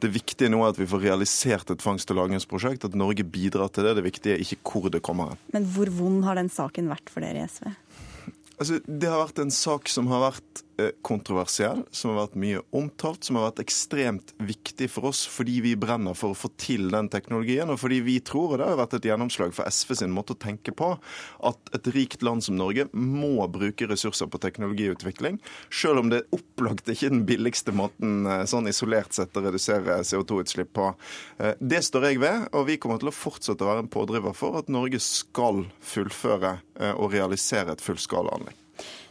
[0.00, 3.72] Det viktige nå er at vi får realisert et fangst- og lagringsprosjekt, at Norge bidrar
[3.72, 3.96] til det.
[3.96, 5.44] Det viktige er ikke hvor det kommer hen.
[5.56, 7.72] Men hvor vond har den saken vært for dere i SV?
[8.60, 10.60] Altså, det har vært en sak som har vært
[11.06, 15.74] kontroversiell, som har vært mye omtalt, som har vært ekstremt viktig for oss fordi vi
[15.78, 18.98] brenner for å få til den teknologien, og fordi vi tror, og det har vært
[18.98, 20.92] et gjennomslag for SV sin måte å tenke på,
[21.48, 25.40] at et rikt land som Norge må bruke ressurser på teknologiutvikling,
[25.72, 30.00] selv om det opplagt ikke er den billigste måten eh, sånn isolert sett å redusere
[30.06, 30.92] CO2-utslipp på.
[31.38, 34.36] Eh, det står jeg ved, og vi kommer til å fortsette å være en pådriver
[34.36, 36.58] for at Norge skal fullføre
[36.96, 38.59] og realisere et fullskalaanlegg.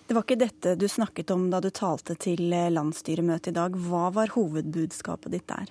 [0.09, 3.75] Det var ikke dette du snakket om da du talte til landsstyremøtet i dag.
[3.77, 5.69] Hva var hovedbudskapet ditt der?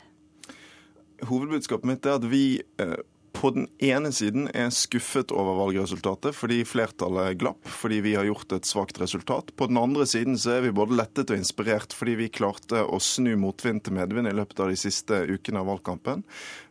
[1.26, 2.42] Hovedbudskapet mitt er at vi
[2.78, 3.00] eh,
[3.38, 8.50] på den ene siden er skuffet over valgresultatet fordi flertallet glapp, fordi vi har gjort
[8.56, 9.52] et svakt resultat.
[9.54, 12.98] På den andre siden så er vi både lettet og inspirert fordi vi klarte å
[13.02, 16.24] snu motvind til medvind i løpet av de siste ukene av valgkampen.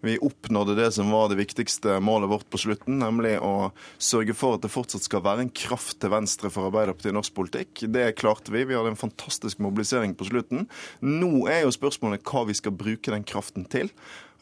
[0.03, 4.57] Vi oppnådde det som var det viktigste målet vårt på slutten, nemlig å sørge for
[4.57, 7.87] at det fortsatt skal være en kraft til venstre for Arbeiderpartiet i norsk politikk.
[7.95, 8.67] Det klarte vi.
[8.67, 10.67] Vi hadde en fantastisk mobilisering på slutten.
[10.99, 13.93] Nå er jo spørsmålet hva vi skal bruke den kraften til.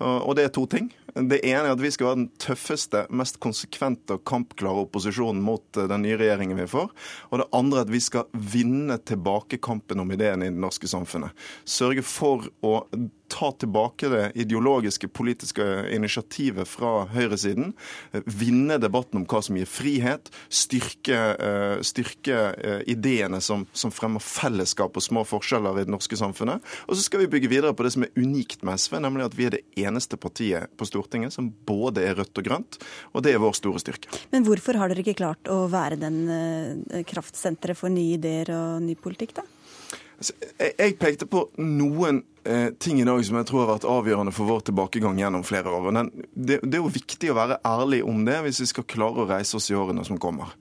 [0.04, 0.90] Og det er to ting.
[1.16, 5.80] Det ene er at vi skal være den tøffeste, mest konsekvente og kampklare opposisjonen mot
[5.80, 6.90] eh, den nye regjeringen vi får.
[7.32, 10.90] Og det andre er at vi skal vinne tilbake kampen om ideene i det norske
[10.92, 11.32] samfunnet.
[11.64, 12.82] Sørge for å
[13.28, 15.64] ta tilbake det ideologiske, politiske
[15.96, 17.74] initiativet fra høyresiden.
[18.26, 20.30] Vinne debatten om hva som gir frihet.
[20.50, 26.18] Styrke, eh, styrke eh, ideene som, som, fremmer fellesskap og små forskjeller i det norske
[26.20, 26.64] samfunnet.
[26.88, 29.38] Og så skal vi bygge videre på det som er unikt med SV, nemlig at
[29.38, 32.80] vi er det eneste partiet på Stortinget som både er rødt og grønt.
[33.14, 34.12] Og det er vår store styrke.
[34.34, 38.86] Men hvorfor har dere ikke klart å være den eh, kraftsenteret for nye ideer og
[38.86, 39.48] ny politikk, da?
[40.16, 40.32] Altså,
[40.64, 42.35] jeg pekte på noen Eh,
[42.78, 45.88] ting i dag som jeg tror har vært avgjørende for vår tilbakegang gjennom flere år.
[46.34, 49.30] Det, det, er jo viktig å være ærlig om det hvis vi skal klare å
[49.30, 50.52] reise oss i årene som kommer.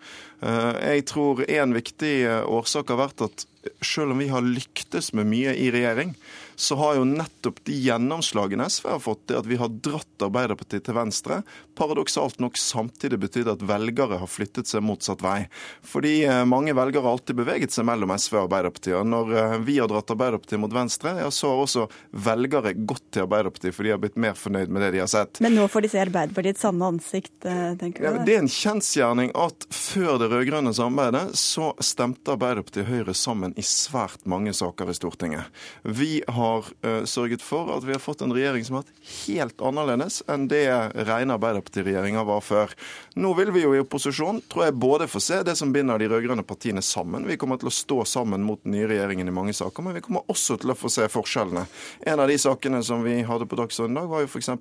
[0.40, 3.46] Eh, jeg tror en viktig eh, årsak har vært at
[3.84, 6.14] selv om vi har lyktes med mye i regjering,
[6.56, 10.86] så har jo nettopp de gjennomslagene SV har fått, det at vi har dratt Arbeiderpartiet
[10.86, 11.42] til venstre,
[11.76, 15.44] paradoksalt nok samtidig betydd at velgere har flyttet seg motsatt vei.
[15.84, 16.16] Fordi
[16.48, 18.96] mange velgere har alltid beveget seg mellom SV og Arbeiderpartiet.
[18.96, 21.88] Og når vi har dratt Arbeiderpartiet mot venstre, ja, så har også også
[22.24, 25.40] velgere gått til Arbeiderpartiet, for de har blitt mer fornøyd med det de har sett.
[25.44, 28.06] Men nå får de se Arbeiderpartiets sanne ansikt, eh, tenker du?
[28.06, 33.16] Ja, det er en kjensgjerning at før det rød-grønne samarbeidet, så stemte Arbeiderpartiet og Høyre
[33.18, 35.62] sammen i svært mange saker i Stortinget.
[35.82, 36.43] Vi har
[36.84, 40.46] uh, sørget for at vi har fått en regjering som har vært helt annerledes enn
[40.50, 40.64] det
[41.08, 42.74] rene Arbeiderparti-regjeringa var før.
[43.20, 46.08] Nå vil vi jo i opposisjon, tror jeg, både få se det som binder de
[46.10, 47.26] rød-grønne partiene sammen.
[47.28, 50.04] Vi kommer til å stå sammen mot den nye regjeringen i mange saker, men vi
[50.04, 51.66] kommer også til å få se forskjellene.
[52.10, 54.52] En av de sakene som vi hadde på dagsordenen i dag, var jo f.eks.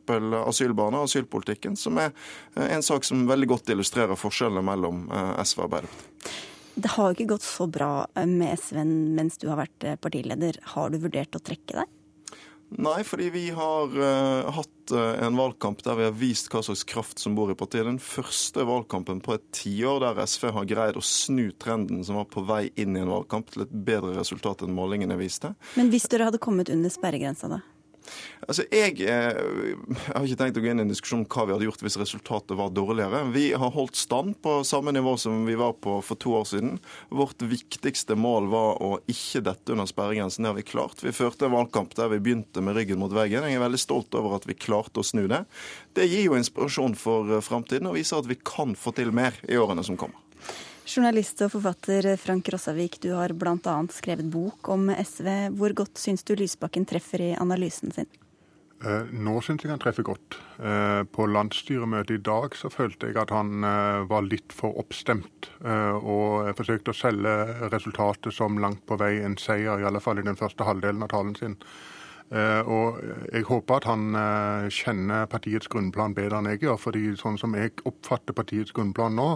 [0.54, 2.12] asylbarna og asylpolitikken, som er
[2.56, 6.52] eh, en sak som veldig godt illustrerer forskjellene mellom eh, SV og Arbeiderpartiet.
[6.76, 10.58] Det har ikke gått så bra eh, med SV mens du har vært partileder.
[10.76, 12.00] Har du vurdert å trekke deg?
[12.78, 16.84] Nei, fordi vi har uh, hatt uh, en valgkamp der vi har vist hva slags
[16.90, 17.86] kraft som bor i partiet.
[17.86, 22.26] Den første valgkampen på et tiår der SV har greid å snu trenden som var
[22.34, 25.54] på vei inn i en valgkamp, til et bedre resultat enn målingene viste.
[25.78, 27.62] Men hvis dere hadde kommet under sperregrensa, da?
[28.44, 29.08] Altså, eh, jeg,
[30.10, 31.98] har ikke tenkt å gå inn i en diskusjon om hva vi hadde gjort hvis
[32.02, 33.24] resultatet var dårligere.
[33.36, 36.78] Vi har holdt stand på samme nivå som vi var på for to år siden.
[37.13, 40.44] Vårt viktigste mål var å ikke dette under sperregrensen.
[40.44, 41.04] Det har vi klart.
[41.04, 43.48] Vi førte en valgkamp der vi begynte med ryggen mot veggen.
[43.48, 45.44] Jeg er veldig stolt over at vi klarte å snu det.
[45.96, 49.38] Det gir jo inspirasjon for eh, framtiden og viser at vi kan få til mer
[49.48, 50.20] i årene som kommer.
[50.84, 53.78] Journalist og forfatter Frank Rossavik, du har bl.a.
[53.96, 55.30] skrevet bok om SV.
[55.56, 58.10] Hvor godt syns du Lysbakken treffer i analysen sin?
[58.84, 60.36] Eh, nå syns jeg han treffer godt.
[60.60, 65.52] Eh, på landsstyremøtet i dag så følte jeg at han eh, var litt for oppstemt.
[65.63, 67.34] Og forsøkte å selge
[67.72, 71.13] resultatet som langt på vei en seier, i alle fall i den første halvdelen av
[71.13, 71.60] talen sin.
[72.34, 72.98] Og
[73.30, 74.15] jeg håper at han
[74.74, 76.80] kjenner partiets grunnplan bedre enn jeg gjør.
[76.82, 79.28] fordi sånn som jeg oppfatter partiets grunnplan nå,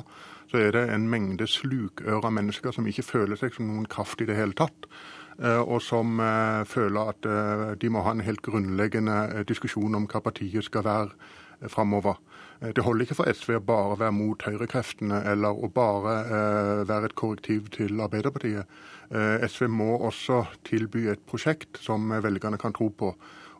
[0.51, 4.27] så er det en mengde slukøra mennesker som ikke føler seg som noen kraft i
[4.29, 4.87] det hele tatt.
[5.37, 10.07] Eh, og som eh, føler at eh, de må ha en helt grunnleggende diskusjon om
[10.09, 12.17] hva partiet skal være framover.
[12.57, 16.13] Det holder ikke for SV å bare være mot høyrekreftene eller å bare
[16.89, 18.65] være et korrektiv til Arbeiderpartiet.
[19.45, 23.11] SV må også tilby et prosjekt som velgerne kan tro på.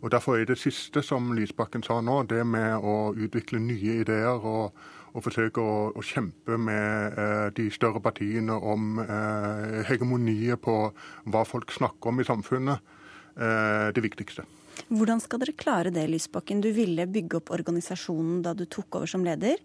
[0.02, 4.46] Og Derfor er det siste som Lysbakken sa nå, det med å utvikle nye ideer
[4.46, 4.78] og
[5.18, 10.78] og forsøker å, å kjempe med eh, de større partiene om eh, hegemoniet på
[11.26, 12.96] hva folk snakker om i samfunnet,
[13.36, 14.46] eh, det viktigste.
[14.88, 16.62] Hvordan skal dere klare det, Lysbakken?
[16.62, 19.58] Du ville bygge opp organisasjonen da du tok over som leder.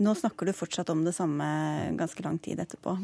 [0.00, 1.44] Nå snakker du fortsatt om det samme
[1.98, 2.94] ganske lang tid etterpå.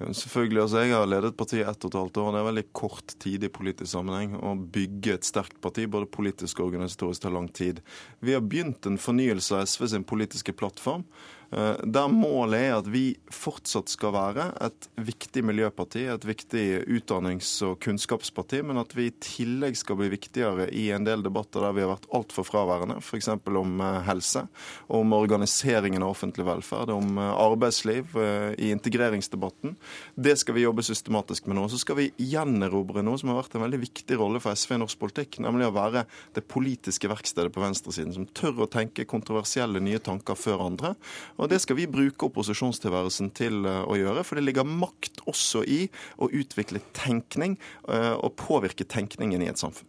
[0.00, 2.30] Selvfølgelig, altså Jeg har ledet partiet ett og et halvt år.
[2.32, 4.38] Det er veldig kort tid i politisk sammenheng.
[4.40, 7.82] Å bygge et sterkt parti, både politisk og organisatorisk, tar lang tid.
[8.24, 11.04] Vi har begynt en fornyelse av SV sin politiske plattform.
[11.50, 17.56] Eh, der målet er at vi fortsatt skal være et viktig miljøparti, et viktig utdannings-
[17.66, 21.74] og kunnskapsparti, men at vi i tillegg skal bli viktigere i en del debatter der
[21.74, 23.32] vi har vært altfor fraværende, f.eks.
[23.34, 24.44] om eh, helse,
[24.86, 29.74] om organiseringen av offentlig velferd, om eh, arbeidsliv, i integreringsdebatten.
[30.14, 31.66] Det skal vi jobbe systematisk med nå.
[31.70, 34.80] Så skal vi gjenerobre noe som har vært en veldig viktig rolle for SV i
[34.82, 36.04] norsk politikk, nemlig å være
[36.36, 40.94] det politiske verkstedet på venstresiden, som tør å tenke kontroversielle nye tanker før andre
[41.40, 45.64] og Det skal vi bruke opposisjonstilværelsen til eh, å gjøre, for det ligger makt også
[45.64, 45.82] i
[46.20, 47.56] å utvikle tenkning
[47.88, 49.88] eh, og påvirke tenkningen i et samfunn.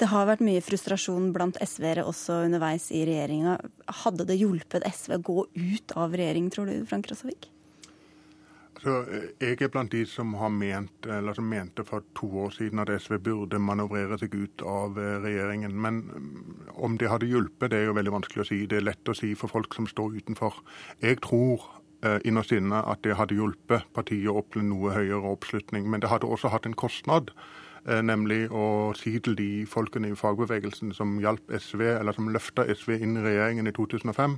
[0.00, 3.58] Det har vært mye frustrasjon blant SV-ere også underveis i regjeringa.
[4.02, 7.51] Hadde det hjulpet SV å gå ut av regjering, tror du, Frank Rossavik?
[8.82, 12.50] Så eh, jeg er blant de som har ment, eller som mente for to år
[12.56, 15.76] siden at SV burde manøvrere seg ut av eh, regjeringen.
[15.84, 18.64] Men mm, om det hadde hjulpet, det er jo veldig vanskelig å si.
[18.66, 20.58] Det er lett å si for folk som står utenfor.
[21.04, 21.68] Jeg tror
[22.02, 25.86] eh, innerst inne at det hadde hjulpet partiet å oppnå noe høyere oppslutning.
[25.86, 27.30] Men det hadde også hatt en kostnad.
[27.82, 32.62] Eh, nemlig å si til de folkene i fagbevegelsen som hjalp SV, eller som løfta
[32.70, 34.36] SV inn i regjeringen i 2005,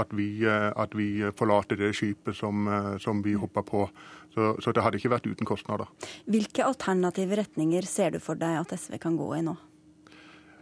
[0.00, 3.84] at vi, eh, at vi forlater det skipet som, eh, som vi hoppa på.
[4.32, 5.92] Så, så, det hadde ikke vært uten kostnader.
[6.24, 9.56] Hvilke alternative retninger ser du for deg at SV kan gå i nå?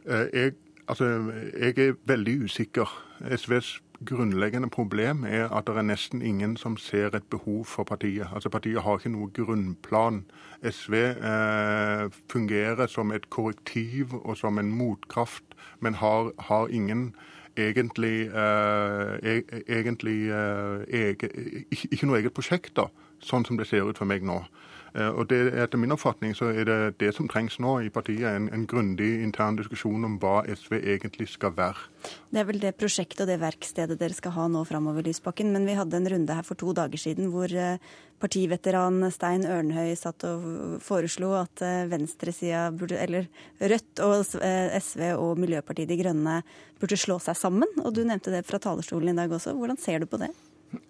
[0.06, 0.54] Jeg,
[0.86, 1.06] altså,
[1.54, 2.90] jeg er veldig usikker.
[3.30, 8.26] SVs grunnleggende problem er at det er nesten ingen som ser et behov for partiet.
[8.34, 10.24] Altså Partiet har ikke noe grunnplan.
[10.64, 15.44] SV eh, fungerer som et korrektiv og som en motkraft,
[15.80, 17.14] men har, har ingen
[17.56, 21.28] egentlig, eh, e egentlig eh, ege,
[21.70, 22.88] ikke noe eget prosjekt, da,
[23.22, 24.40] sånn som det ser ut for meg nå.
[24.94, 28.28] Eh, og det, Etter min oppfatning så er det det som trengs nå i partiet,
[28.30, 31.88] en, en grundig intern diskusjon om hva SV egentlig skal være.
[32.30, 35.50] Det er vel det prosjektet og det verkstedet dere skal ha nå framover, Lysbakken.
[35.54, 37.82] Men vi hadde en runde her for to dager siden hvor eh,
[38.22, 43.26] partiveteran Stein Ørnhøi satt og foreslo at eh, venstresida burde, eller
[43.58, 46.40] Rødt og SV og Miljøpartiet De Grønne
[46.80, 47.70] burde slå seg sammen.
[47.82, 49.56] Og du nevnte det fra talerstolen i dag også.
[49.58, 50.30] Hvordan ser du på det?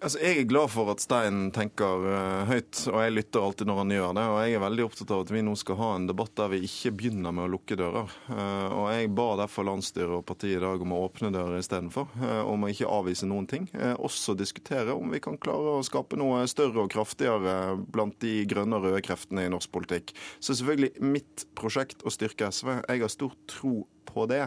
[0.01, 3.79] Altså, Jeg er glad for at Stein tenker uh, høyt, og jeg lytter alltid når
[3.81, 4.25] han gjør det.
[4.31, 6.61] Og jeg er veldig opptatt av at vi nå skal ha en debatt der vi
[6.67, 8.13] ikke begynner med å lukke dører.
[8.29, 12.09] Uh, og jeg ba derfor landsstyret og partiet i dag om å åpne dører istedenfor.
[12.21, 13.67] Uh, om å ikke avvise noen ting.
[13.75, 18.79] også diskutere om vi kan klare å skape noe større og kraftigere blant de grønne
[18.79, 20.15] og røde kreftene i norsk politikk.
[20.39, 22.79] Så selvfølgelig mitt prosjekt å styrke SV.
[22.87, 24.45] Jeg har stor tro på det.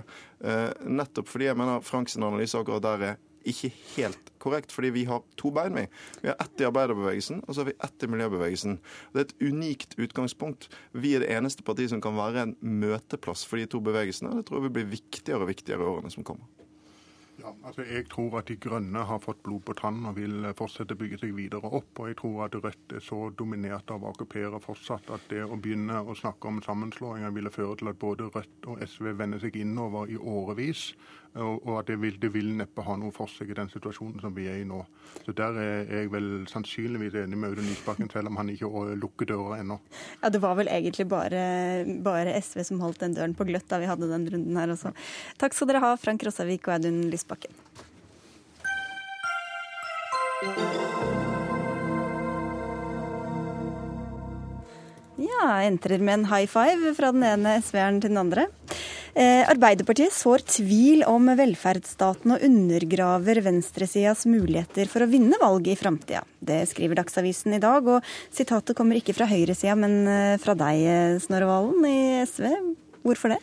[0.86, 3.16] nettopp fordi jeg mener Franks analyse akkurat der er
[3.50, 5.74] ikke helt korrekt, fordi vi har to bein.
[5.74, 5.86] Vi
[6.22, 8.78] Vi har ett i arbeiderbevegelsen, og så har vi ett i miljøbevegelsen.
[9.12, 10.68] Det er et unikt utgangspunkt.
[10.92, 14.36] Vi er det eneste partiet som kan være en møteplass for de to bevegelsene.
[14.36, 16.46] Det tror jeg vil bli viktigere og viktigere i årene som kommer.
[17.38, 20.96] Ja, altså Jeg tror at De Grønne har fått blod på tann og vil fortsette
[20.96, 21.92] å bygge seg videre opp.
[22.00, 26.00] Og jeg tror at Rødt er så dominert av AKP-ere fortsatt at det å begynne
[26.02, 30.10] å snakke om sammenslåinger ville føre til at både Rødt og SV vender seg innover
[30.10, 30.90] i årevis.
[31.38, 34.32] Og at det vil, det vil neppe ha noe for seg i den situasjonen som
[34.34, 34.80] vi er i nå.
[35.22, 39.28] Så Der er jeg vel sannsynligvis enig med Audun Lysbakken, selv om han ikke lukker
[39.28, 39.76] døra ennå.
[40.22, 43.78] Ja, Det var vel egentlig bare, bare, SV som holdt den døren på gløtt da
[43.78, 44.94] vi hadde den runden her også.
[45.38, 47.27] Takk skal dere ha, Frank Rossavik og Audun Lysbakken.
[47.28, 47.52] Lysbakken.
[55.18, 58.46] Ja, entrer med en high five fra den ene SV-eren til den andre.
[59.18, 65.80] Eh, Arbeiderpartiet sår tvil om velferdsstaten og undergraver venstresidas muligheter for å vinne valget i
[65.80, 66.22] framtida.
[66.38, 71.18] Det skriver Dagsavisen i dag, og sitatet kommer ikke fra høyresida, men eh, fra deg,
[71.24, 72.46] Snorre Valen i SV.
[73.02, 73.42] Hvorfor det?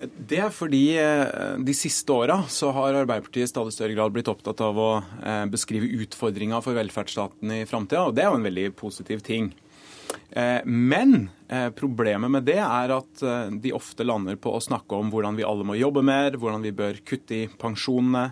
[0.00, 4.30] Det er fordi eh, de siste åra så har Arbeiderpartiet i stadig større grad blitt
[4.32, 8.46] opptatt av å eh, beskrive utfordringa for velferdsstaten i framtida, og det er jo en
[8.48, 9.50] veldig positiv ting.
[10.30, 11.28] Eh, men
[11.76, 13.22] problemet med det er at
[13.62, 16.70] de ofte lander på å snakke om hvordan vi alle må jobbe mer, hvordan vi
[16.78, 18.28] bør kutte i pensjonene,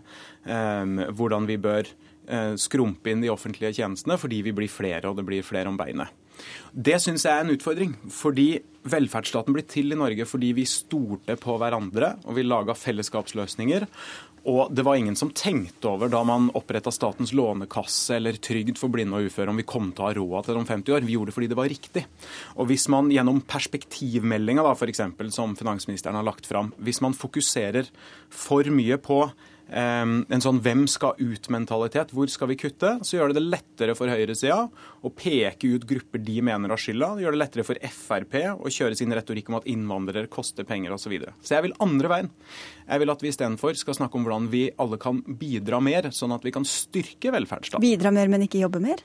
[1.19, 1.91] hvordan vi bør
[2.63, 6.15] skrumpe inn de offentlige tjenestene fordi vi blir flere og det blir flere om beinet.
[6.73, 7.95] Det syns jeg er en utfordring.
[8.13, 8.51] Fordi
[8.89, 13.87] velferdsstaten ble til i Norge fordi vi stolte på hverandre og vi laga fellesskapsløsninger.
[14.49, 18.93] Og det var ingen som tenkte over da man oppretta Statens lånekasse eller trygd for
[18.93, 21.05] blinde og uføre om vi kom til å ha råd til det om 50 år.
[21.05, 22.05] Vi gjorde det fordi det var riktig.
[22.57, 27.91] Og hvis man gjennom perspektivmeldinga, f.eks., som finansministeren har lagt fram, hvis man fokuserer
[28.33, 29.25] for mye på
[29.69, 32.15] en sånn hvem skal ut-mentalitet.
[32.17, 32.95] Hvor skal vi kutte?
[33.05, 34.63] Så gjør det det lettere for høyresida
[35.05, 37.11] å peke ut grupper de mener har skylda.
[37.17, 40.95] Det gjør det lettere for Frp å kjøre sin retorikk om at innvandrere koster penger
[40.95, 41.09] osv.
[41.09, 41.33] Så, videre.
[41.41, 42.27] så jeg vil andre veien.
[42.85, 46.35] Jeg vil at vi istedenfor skal snakke om hvordan vi alle kan bidra mer, sånn
[46.37, 47.85] at vi kan styrke velferdsstaten.
[47.85, 49.01] Bidra mer, men ikke jobbe mer?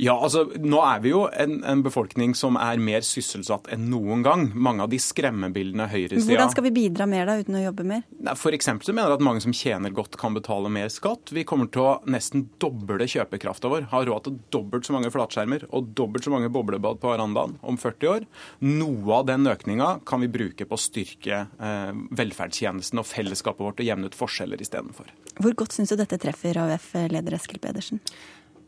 [0.00, 4.22] Ja, altså nå er vi jo en, en befolkning som er mer sysselsatt enn noen
[4.24, 4.46] gang.
[4.54, 8.06] Mange av de skremmebildene høyresida Hvordan skal vi bidra mer da, uten å jobbe mer?
[8.32, 8.70] F.eks.
[8.86, 11.34] så mener jeg at mange som tjener godt, kan betale mer skatt.
[11.36, 13.90] Vi kommer til å nesten doble kjøpekrafta vår.
[13.92, 17.80] Ha råd til dobbelt så mange flatskjermer og dobbelt så mange boblebad på verandaen om
[17.80, 18.28] 40 år.
[18.64, 23.84] Noe av den økninga kan vi bruke på å styrke eh, velferdstjenesten og fellesskapet vårt
[23.84, 25.12] og jevne ut forskjeller istedenfor.
[25.40, 28.00] Hvor godt syns du dette treffer AUF-leder Eskil Pedersen?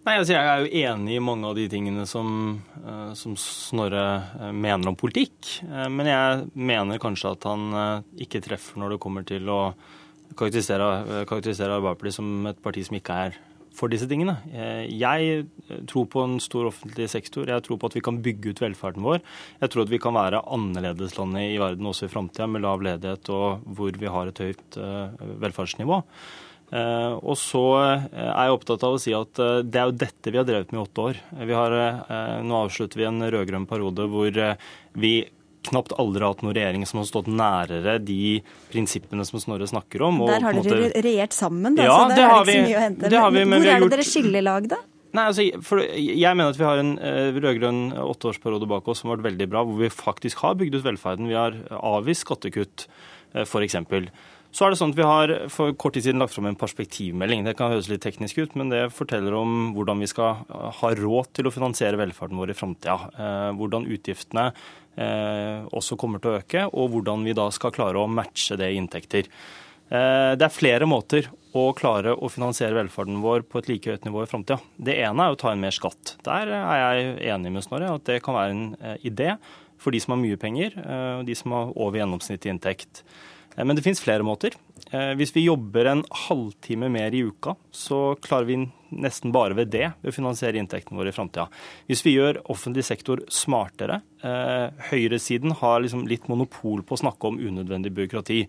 [0.02, 4.02] Nei, altså Jeg er jo enig i mange av de tingene som, uh, som, Snorre
[4.34, 5.60] uh, mener om politikk.
[5.62, 9.60] Uh, men jeg mener kanskje at han ikke treffer når det kommer til å
[10.34, 13.40] karakterisere, karakterisere Arbeiderpartiet som et parti som ikke er
[13.72, 14.34] for disse tingene.
[14.92, 15.46] Jeg
[15.88, 17.48] tror på en stor offentlig sektor.
[17.48, 19.22] Jeg tror på at vi kan bygge ut velferden vår.
[19.62, 23.30] Jeg tror at vi kan være annerledeslandet i verden også i framtida, med lav ledighet
[23.32, 24.76] og hvor vi har et høyt
[25.40, 26.02] velferdsnivå.
[26.72, 29.98] Eh, og så eh, er jeg opptatt av å si at eh, det er jo
[30.06, 31.20] dette vi har drevet med i åtte år.
[31.52, 31.74] Har,
[32.46, 34.38] nå avslutter vi en rød-grønn periode hvor
[34.96, 35.12] vi
[35.68, 38.40] knapt aldri hatt noen regjering som har stått nærere de
[38.72, 40.24] prinsippene som Snorre snakker om.
[40.26, 41.04] Der har dere måte...
[41.04, 43.12] regjert sammen, da, ja, så det, er ikke så mye å hente.
[43.12, 43.94] Har vi, men hvor er det gjort...
[43.94, 44.80] dere skiller lag, da?
[45.12, 46.94] Nei, altså, for Jeg mener at vi har en
[47.36, 50.86] rød-grønn åtteårsperiode bak oss som har vært veldig bra, hvor vi faktisk har bygd ut
[50.88, 51.28] velferden.
[51.28, 52.88] Vi har avvist skattekutt,
[53.44, 53.76] f.eks.
[54.52, 57.46] Så er det sånn at Vi har for kort tid siden lagt fram en perspektivmelding.
[57.46, 61.32] Det kan høres litt teknisk ut, men det forteller om hvordan vi skal ha råd
[61.38, 62.98] til å finansiere velferden vår i framtida.
[63.16, 68.02] Eh, hvordan utgiftene eh, også kommer til å øke, og hvordan vi da skal klare
[68.02, 69.32] å matche det i inntekter.
[69.88, 74.04] Eh, det er flere måter å klare å finansiere velferden vår på et like høyt
[74.04, 74.60] nivå i framtida.
[74.76, 76.18] Det ene er å ta inn mer skatt.
[76.28, 78.64] Der er jeg enig med Snorre at det kan være en
[79.00, 79.32] idé
[79.80, 80.76] for de som har mye penger,
[81.18, 83.00] og de som har over gjennomsnittlig inntekt.
[83.56, 84.56] Eh, men det finnes flere måter.
[84.90, 88.58] Eh, hvis vi jobber en halvtime mer i uka, så klarer vi
[88.92, 91.46] nesten bare ved det ved å finansiere inntektene våre i framtida.
[91.88, 97.30] Hvis vi gjør offentlig sektor smartere eh, Høyresiden har liksom litt monopol på å snakke
[97.30, 98.42] om unødvendig byråkrati.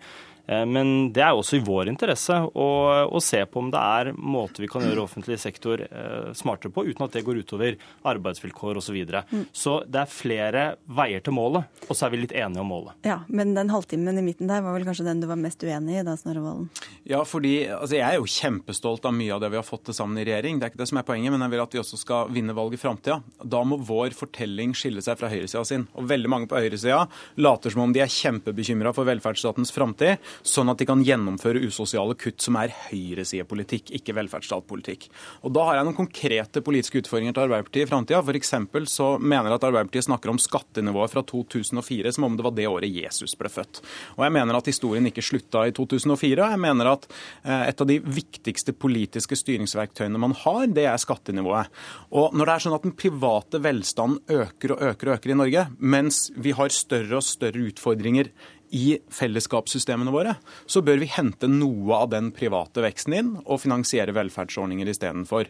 [0.45, 2.67] Eh, men det er også i vår interesse å,
[3.07, 6.83] å, se på om det er måter vi kan gjøre offentlig sektor eh, smartere på,
[6.89, 7.77] uten at det går utover
[8.13, 8.91] arbeidsvilkår osv.
[8.93, 9.23] Så, videre.
[9.31, 9.45] mm.
[9.55, 12.97] så det er flere veier til målet, og så er vi litt enige om målet.
[13.07, 15.95] Ja, Men den halvtimen i midten der var vel kanskje den du var mest uenig
[16.01, 16.67] i da, Snorre Valen?
[17.09, 19.97] Ja, fordi altså, jeg er jo kjempestolt av mye av det vi har fått til
[19.97, 20.59] sammen i regjering.
[20.59, 22.57] Det er ikke det som er poenget, men jeg vil at vi også skal vinne
[22.57, 23.17] valg i framtida.
[23.55, 25.87] Da må vår fortelling skille seg fra høyresida sin.
[25.97, 27.05] Og veldig mange på høyresida
[27.41, 32.15] later som om de er kjempebekymra for velferdsstatens framtid sånn at de kan gjennomføre usosiale
[32.19, 35.07] kutt som er høyresidepolitikk, ikke velferdsstatpolitikk.
[35.43, 38.21] Og Da har jeg noen konkrete politiske utfordringer til Arbeiderpartiet i framtida.
[38.23, 38.53] F.eks.
[38.91, 42.67] så mener jeg at Arbeiderpartiet snakker om skattenivået fra 2004 som om det var det
[42.69, 43.83] året Jesus ble født.
[44.17, 46.39] Og jeg mener at historien ikke slutta i 2004.
[46.43, 51.01] og Jeg mener at eh, et av de viktigste politiske styringsverktøyene man har, det er
[51.01, 51.71] skattenivået.
[52.13, 55.39] Og når det er sånn at den private velstanden øker og øker og øker i
[55.39, 58.31] Norge, mens vi har større og større utfordringer
[58.73, 64.15] i fellesskapssystemene våre, så bør vi hente noe av den private veksten inn og finansiere
[64.17, 65.49] velferdsordninger istedenfor.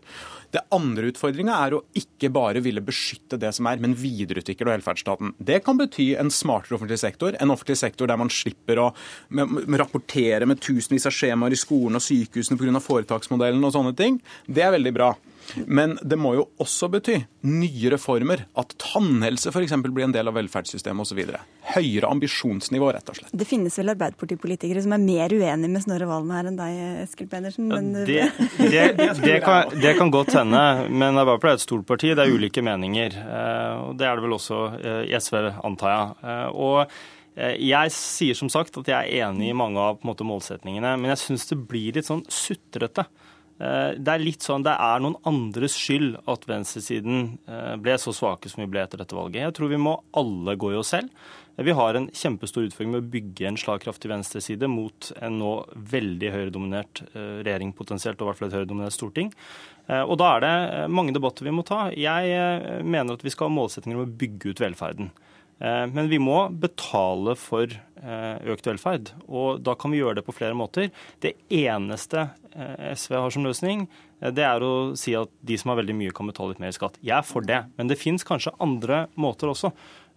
[0.52, 5.36] Det andre utfordringa er å ikke bare ville beskytte det som er, men videreutvikle velferdsstaten.
[5.40, 8.90] Det kan bety en smartere offentlig sektor, en offentlig sektor der man slipper å
[9.80, 12.84] rapportere med tusenvis av skjemaer i skolen og sykehusene pga.
[12.84, 14.20] foretaksmodellen og sånne ting.
[14.48, 15.14] Det er veldig bra.
[15.66, 17.18] Men det må jo også bety
[17.48, 18.46] nye reformer.
[18.60, 19.76] At tannhelse f.eks.
[19.86, 21.22] blir en del av velferdssystemet osv.
[21.74, 23.34] Høyere ambisjonsnivå, rett og slett.
[23.34, 27.30] Det finnes vel Arbeiderpartipolitikere som er mer uenig med Snorre Valen her enn deg, Eskil
[27.32, 27.72] Pedersen?
[27.72, 27.92] Men...
[28.08, 28.20] Det,
[28.60, 28.86] det,
[29.24, 32.14] det, kan, det, kan, godt hende, men Arbeiderpartiet er et stort parti.
[32.14, 33.20] Det er ulike meninger.
[33.24, 36.16] Eh, og Det er det vel også eh, i SV, antar jeg.
[36.24, 36.96] Eh, og
[37.34, 41.22] jeg sier som sagt at jeg er enig i mange av måte, målsetningene, men jeg
[41.24, 43.08] syns det blir litt sånn sutrete.
[43.62, 48.14] Eh, det er litt sånn, det er noen andres skyld at venstresiden eh, ble så
[48.16, 49.44] svake som vi ble etter dette valget.
[49.46, 51.14] Jeg tror vi må alle gå i oss selv.
[51.54, 55.52] Vi har en kjempestor utfordring med å bygge en slagkraftig venstreside mot en nå
[55.92, 59.30] veldig høyredominert eh, regjering potensielt, og i hvert fall et høyredominert storting.
[59.84, 60.52] Og da er det
[60.96, 61.90] mange debatter vi må ta.
[61.92, 65.10] Jeg mener at vi skal ha målsettinger om å bygge ut velferden.
[65.64, 70.28] Eh, men vi må betale for eh, økt velferd, og da kan vi gjøre det
[70.28, 70.92] på flere måter.
[71.24, 73.88] Det eneste eh, SV har som løsning,
[74.24, 76.76] det er å si at de som har veldig mye, kan betale litt mer i
[76.76, 77.00] skatt.
[77.04, 79.74] Jeg er for det, men det fins kanskje andre måter også.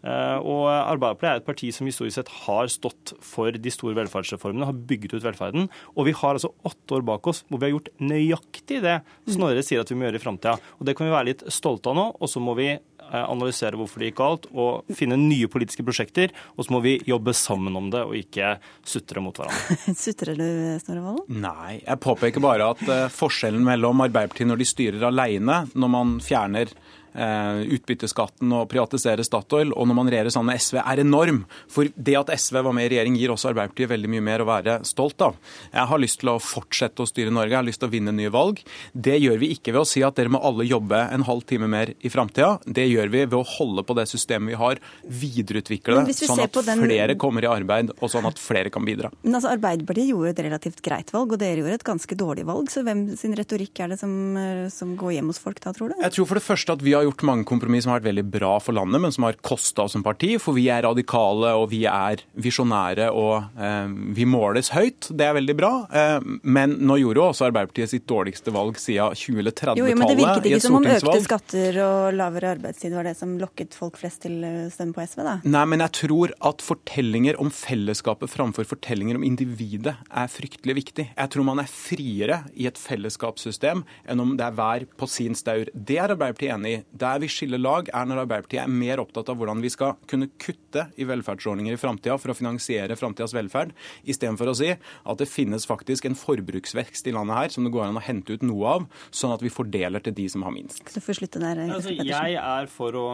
[0.07, 4.85] Og Arbeiderpartiet er et parti som historisk sett har stått for de store velferdsreformene, har
[4.87, 5.67] bygget ut velferden.
[5.97, 9.01] Og vi har altså åtte år bak oss hvor vi har gjort nøyaktig det
[9.33, 10.55] Snorre sier at vi må gjøre i framtida.
[10.79, 12.69] Og det kan vi være litt stolte av nå, og så må vi
[13.13, 16.35] analysere hvorfor det gikk galt, og finne nye politiske prosjekter.
[16.57, 19.95] Og så må vi jobbe sammen om det, og ikke sutre mot hverandre.
[20.05, 20.47] Sutrer du,
[20.83, 21.41] Snorre Valen?
[21.47, 26.17] Nei, jeg påpeker bare at uh, forskjellen mellom Arbeiderpartiet når de styrer alene, når man
[26.25, 31.43] fjerner Eh, utbytteskatten og privatisere Statoil, og når man regjerer sammen med SV, er enorm.
[31.73, 34.49] For det at SV var med i regjering, gir også Arbeiderpartiet veldig mye mer å
[34.49, 35.39] være stolt av.
[35.73, 38.15] Jeg har lyst til å fortsette å styre Norge, jeg har lyst til å vinne
[38.17, 38.61] nye valg.
[38.93, 41.71] Det gjør vi ikke ved å si at dere må alle jobbe en halv time
[41.73, 42.57] mer i framtida.
[42.67, 46.61] Det gjør vi ved å holde på det systemet vi har, videreutvikle det, sånn at
[46.67, 46.85] den...
[46.85, 49.11] flere kommer i arbeid, og sånn at flere kan bidra.
[49.23, 52.71] Men altså, Arbeiderpartiet gjorde et relativt greit valg, og dere gjorde et ganske dårlig valg.
[52.73, 55.93] Så hvem sin retorikk er det som, eh, som går hjem hos folk da, tror
[55.93, 55.99] du?
[56.03, 58.27] Jeg tror for det første at vi har gjort mange kompromiss som har vært veldig
[58.37, 60.35] bra for landet, men som har kosta oss som parti.
[60.43, 65.11] For vi er radikale og vi er visjonære og eh, vi måles høyt.
[65.11, 65.73] Det er veldig bra.
[65.91, 69.83] Eh, men nå gjorde jo også Arbeiderpartiet sitt dårligste valg siden 20- eller 30-tallet.
[69.83, 73.17] Jo, jo, men det virket ikke som om økte skatter og lavere arbeidstid var det
[73.19, 75.37] som lokket folk flest til å stemme på SV, da?
[75.47, 81.09] Nei, men jeg tror at fortellinger om fellesskapet framfor fortellinger om individet er fryktelig viktig.
[81.13, 85.37] Jeg tror man er friere i et fellesskapssystem enn om det er hver på sin
[85.39, 85.71] staur.
[85.73, 86.83] Det er Arbeiderpartiet enig i.
[86.97, 90.31] Der vi skiller lag, er når Arbeiderpartiet er mer opptatt av hvordan vi skal kunne
[90.41, 93.75] kutte i velferdsordninger i framtida for å finansiere framtidas velferd,
[94.09, 97.89] istedenfor å si at det finnes faktisk en forbruksvekst i landet her som det går
[97.89, 100.83] an å hente ut noe av, sånn at vi fordeler til de som har minst.
[100.93, 103.07] Du får slutte der, altså, Jeg er for å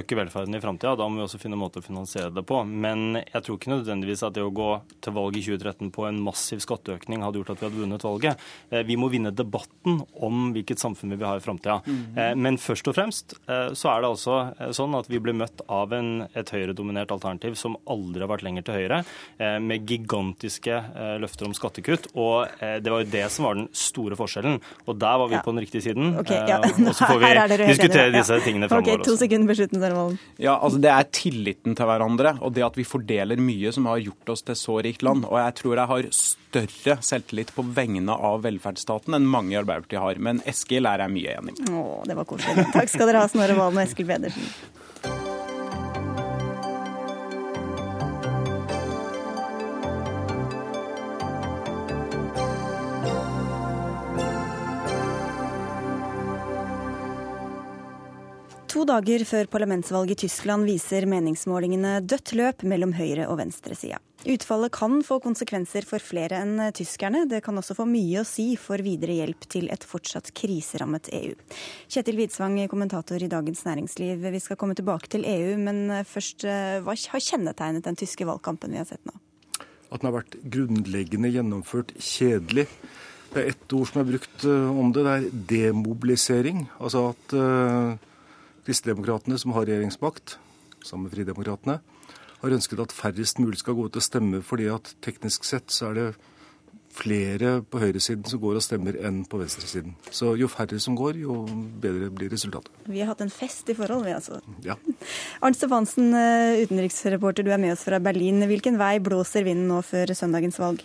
[0.00, 0.96] øke velferden i framtida.
[0.98, 2.62] Da må vi også finne en måte å finansiere det på.
[2.66, 4.70] Men jeg tror ikke nødvendigvis at det å gå
[5.02, 8.46] til valg i 2013 på en massiv skatteøkning hadde gjort at vi hadde vunnet valget.
[8.70, 11.80] Eh, vi må vinne debatten om hvilket samfunn vi vil ha i framtida.
[11.86, 12.40] Mm.
[12.40, 14.36] Men først og fremst Eh, så er det altså
[14.76, 18.66] sånn at vi ble møtt av en, et høyredominert alternativ som aldri har vært lenger
[18.66, 19.02] til høyre,
[19.38, 20.82] eh, med gigantiske
[21.20, 22.10] løfter om skattekutt.
[22.18, 24.58] Og det var jo det som var den store forskjellen.
[24.86, 25.42] Og der var vi ja.
[25.44, 26.14] på den riktige siden.
[26.20, 26.58] Okay, ja.
[26.60, 30.20] Og så får vi diskutere disse tingene framover okay, to sekunder på slutten, Sørvolden.
[30.40, 34.02] Ja, altså Det er tilliten til hverandre og det at vi fordeler mye som har
[34.02, 35.26] gjort oss til så rikt land.
[35.28, 40.02] Og jeg tror jeg har større selvtillit på vegne av velferdsstaten enn mange i Arbeiderpartiet
[40.02, 40.20] har.
[40.22, 41.70] Men Eskil er jeg mye enig med.
[41.70, 42.66] Å, det var koselig.
[42.74, 44.50] Takk skal dere ha, Snorre Valen og Eskil Pedersen.
[58.70, 63.98] To dager før parlamentsvalget i Tyskland viser meningsmålingene dødt løp mellom høyre- og venstresida.
[64.28, 67.22] Utfallet kan få konsekvenser for flere enn tyskerne.
[67.28, 71.32] Det kan også få mye å si for videre hjelp til et fortsatt kriserammet EU.
[71.88, 74.20] Kjetil Widsvang, kommentator i Dagens Næringsliv.
[74.20, 78.70] Vi skal komme tilbake til EU, men først, eh, hva har kjennetegnet den tyske valgkampen
[78.70, 79.16] vi har sett nå?
[79.90, 82.68] At den har vært grunnleggende gjennomført kjedelig.
[83.32, 86.68] Det er ett ord som er brukt eh, om det, det er demobilisering.
[86.78, 87.96] Altså at uh,
[88.66, 90.36] Kristendemokratene, som har regjeringsmakt,
[90.84, 91.80] sammen med Fridemokratene,
[92.40, 95.90] har ønsket at færrest mulig skal gå ut og stemme, fordi at teknisk sett så
[95.90, 96.10] er det
[96.90, 99.94] flere på høyresiden som går og stemmer enn på venstresiden.
[100.10, 101.44] Så jo færre som går, jo
[101.82, 102.72] bedre blir resultatet.
[102.90, 104.40] Vi har hatt en fest i forhold, vi altså.
[104.66, 104.76] Ja.
[105.44, 108.42] Arnt Stefansen, eh, utenriksreporter, du er med oss fra Berlin.
[108.50, 110.82] Hvilken vei blåser vinden nå før søndagens valg?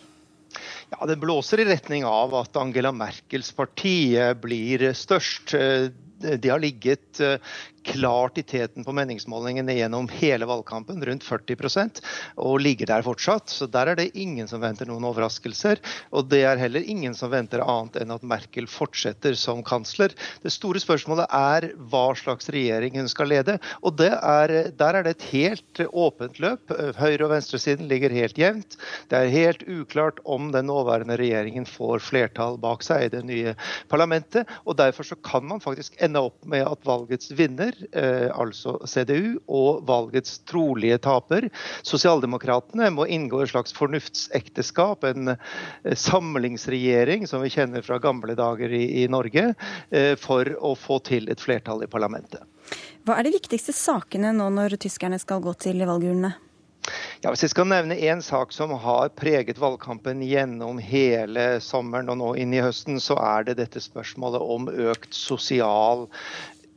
[0.94, 5.58] Ja, Det blåser i retning av at Angela Merkels parti eh, blir størst.
[5.58, 5.90] Eh,
[6.26, 7.20] de har ligget
[7.86, 12.02] klart i teten på meningsmålingene gjennom hele valgkampen, rundt 40%
[12.42, 13.52] og ligger der fortsatt.
[13.52, 15.82] Så der er det ingen som venter noen overraskelser.
[16.16, 20.16] Og det er heller ingen som venter annet enn at Merkel fortsetter som kansler.
[20.44, 23.60] Det store spørsmålet er hva slags regjering hun skal lede.
[23.86, 26.74] Og er, der er det et helt åpent løp.
[27.00, 28.80] Høyre- og venstresiden ligger helt jevnt.
[29.12, 33.56] Det er helt uklart om den nåværende regjeringen får flertall bak seg i det nye
[33.92, 34.50] parlamentet.
[34.66, 39.40] Og derfor så kan man faktisk ende opp med at valgets vinner Eh, altså CDU,
[39.52, 41.50] og valgets trolige taper.
[41.88, 48.74] Sosialdemokratene må inngå et slags fornuftsekteskap, en eh, samlingsregjering som vi kjenner fra gamle dager
[48.74, 49.52] i, i Norge,
[49.92, 52.44] eh, for å få til et flertall i parlamentet.
[53.06, 56.34] Hva er de viktigste sakene nå når tyskerne skal gå til valgurnene?
[57.24, 62.20] Ja, hvis jeg skal nevne én sak som har preget valgkampen gjennom hele sommeren og
[62.20, 66.06] nå inn i høsten, så er det dette spørsmålet om økt sosial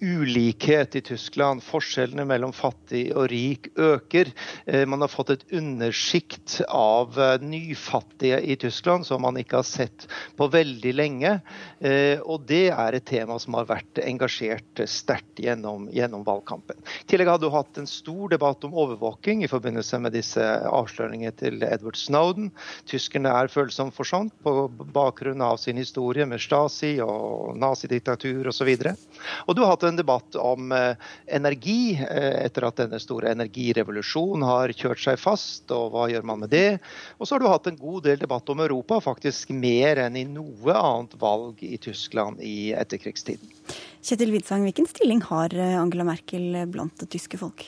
[0.00, 1.62] ulikhet i Tyskland.
[1.64, 4.30] Forskjellene mellom fattig og rik øker.
[4.66, 9.66] Eh, man har fått et undersjikt av eh, nyfattige i Tyskland som man ikke har
[9.66, 10.06] sett
[10.38, 11.34] på veldig lenge.
[11.80, 16.78] Eh, og det er et tema som har vært engasjert sterkt gjennom, gjennom valgkampen.
[16.78, 21.34] I tillegg hadde du hatt en stor debatt om overvåking i forbindelse med disse avsløringene
[21.38, 22.52] til Edward Snowden.
[22.88, 28.68] Tyskerne er følsomme for sånt på bakgrunn av sin historie med Stasi og nazidiktatur osv.
[28.68, 30.94] Og, så og du har hatt en debatt om eh,
[31.38, 36.42] energi eh, etter at denne store energirevolusjonen har kjørt seg fast, og hva gjør man
[36.44, 36.78] med det?
[37.18, 40.26] Og så har du hatt en god del debatt om Europa, faktisk mer enn i
[40.28, 43.56] noe annet valg i Tyskland i etterkrigstiden.
[44.04, 47.66] Kjetil Widsang, hvilken stilling har eh, Angela Merkel blant det tyske folk?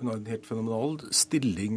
[0.00, 1.76] Hun har en helt fenomenal stilling,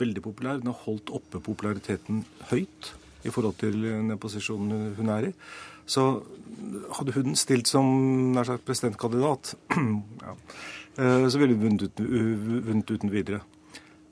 [0.00, 0.58] veldig populær.
[0.58, 5.34] Hun har holdt oppe populariteten høyt i forhold til den posisjonen hun er i.
[5.90, 6.04] Så
[6.94, 9.54] hadde hun stilt som sagt presidentkandidat,
[10.26, 10.36] ja,
[10.96, 12.02] eh, så ville hun vunnet,
[12.68, 13.42] vunnet, uten videre.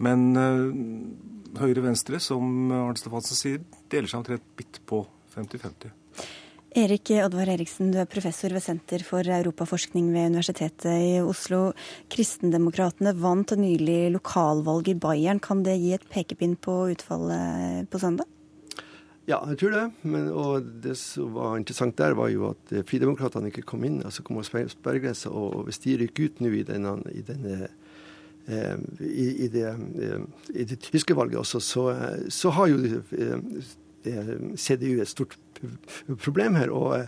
[0.02, 5.02] Men uh, høyre-venstre, som Arne Stefansen sier, deler seg omtrent bitt på
[5.34, 5.90] 50-50.
[6.78, 11.72] Erik Oddvar Eriksen, du er professor ved Senter for europaforskning ved Universitetet i Oslo.
[12.12, 15.42] Kristendemokratene vant nylig lokalvalget i Bayern.
[15.42, 18.28] Kan det gi et pekepinn på utfallet på søndag?
[19.28, 19.84] Ja, jeg tror det.
[20.08, 24.00] Men, og det som var interessant der, var jo at eh, Fridemokratene ikke kom inn.
[24.00, 25.28] altså kom over sperregrensa.
[25.28, 27.68] Og hvis de rykker ut nå i denne, i, denne,
[28.48, 30.22] eh, i, i, det, eh,
[30.54, 31.84] i, det, tyske valget også, så,
[32.32, 33.02] så har jo
[34.56, 35.36] CDU et stort
[36.24, 36.72] problem her.
[36.72, 37.04] og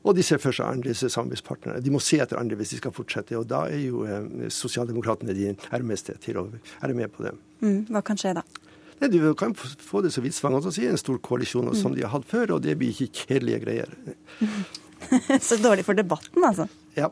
[0.00, 1.82] og de ser for seg andre samarbeidspartnere.
[1.84, 3.36] De må se etter andre hvis de skal fortsette.
[3.36, 4.06] Og da er jo
[4.48, 7.34] sosialdemokratene de nærmeste til å være med på det.
[7.60, 8.46] Mm, hva kan skje da?
[9.00, 12.04] Nei, Du kan få det så vidt svang å si, en stor koalisjon som de
[12.04, 13.94] har hatt før, og det blir ikke kjedelige greier.
[15.48, 16.68] så dårlig for debatten, altså.
[16.98, 17.08] Ja.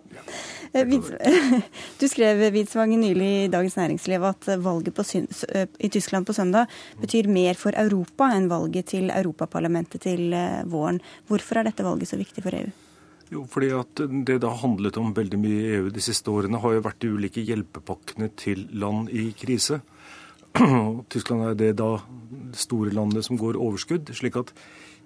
[0.77, 0.89] Eh,
[2.01, 5.01] du skrev Widsvang nylig i Dagens Næringsliv at valget
[5.79, 6.69] i Tyskland på søndag
[7.01, 11.01] betyr mer for Europa enn valget til Europaparlamentet til eh, våren.
[11.31, 12.69] Hvorfor er dette valget så viktig for EU?
[13.29, 16.61] Jo, fordi at Det det har handlet om veldig mye i EU de siste årene,
[16.61, 19.83] har jo vært de ulike hjelpepakkene til land i krise.
[21.13, 21.97] Tyskland er det da
[22.59, 24.11] store landet som går overskudd.
[24.17, 24.53] slik at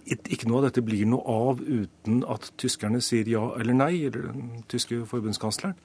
[0.07, 4.33] ikke noe av dette blir noe av uten at tyskerne sier ja eller nei, eller
[4.33, 5.77] den tyske forbundskansleren.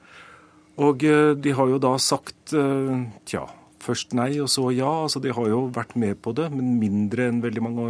[0.81, 3.45] Og eh, de har jo da sagt eh, tja,
[3.81, 4.89] først nei og så ja.
[5.05, 7.87] altså De har jo vært med på det, men mindre enn veldig mange,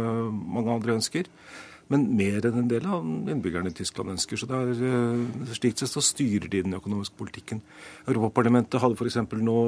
[0.56, 1.28] mange andre ønsker
[1.88, 4.36] men mer enn en del av innbyggerne i Tyskland ønsker.
[4.36, 7.62] Så det er, eh, slik sett så styrer de den økonomiske politikken.
[8.06, 9.16] Europaparlamentet hadde f.eks.
[9.28, 9.58] For nå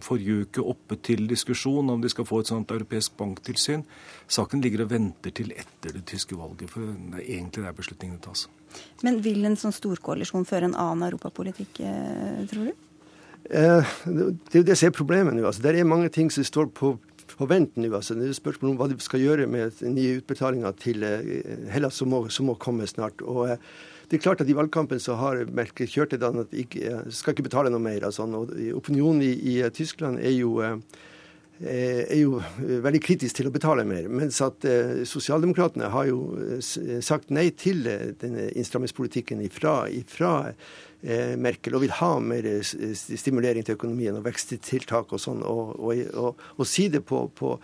[0.00, 3.84] forrige uke oppe til diskusjon om de skal få et sånt europeisk banktilsyn.
[4.28, 8.22] Saken ligger og venter til etter det tyske valget, for det er egentlig der beslutningene
[8.22, 8.46] tas.
[9.02, 12.72] Men vil en sånn storkoalisjon føre en annen europapolitikk, eh, tror du?
[13.50, 15.44] Eh, det er jo det som er problemet nå.
[15.44, 16.98] Altså, det er mange ting som står på
[17.38, 17.90] på vent nå.
[17.96, 18.16] Altså.
[18.18, 22.12] Det er spørsmål om hva de skal gjøre med nye utbetalinger til eh, Hellas, som
[22.12, 23.22] må, som må komme snart.
[23.24, 23.62] Og eh,
[24.10, 27.08] det er klart at I valgkampen så har Merkel kjørt det at de ikke, eh,
[27.14, 28.04] skal ikke betale noe mer.
[28.08, 28.26] Altså.
[28.26, 30.58] Og opinionen i, i, Tyskland er jo,
[31.62, 32.40] er jo
[32.84, 34.08] veldig kritisk til å betale mer.
[34.10, 34.66] Mens at
[35.08, 36.60] Sosialdemokratene har jo
[37.04, 37.84] sagt nei til
[38.20, 40.32] denne innstrammingspolitikken ifra, ifra
[41.02, 46.44] Merkel og vil ha mer stimulering til økonomien og veksttiltak og sånn, og, og, og,
[46.54, 47.56] og si det på, på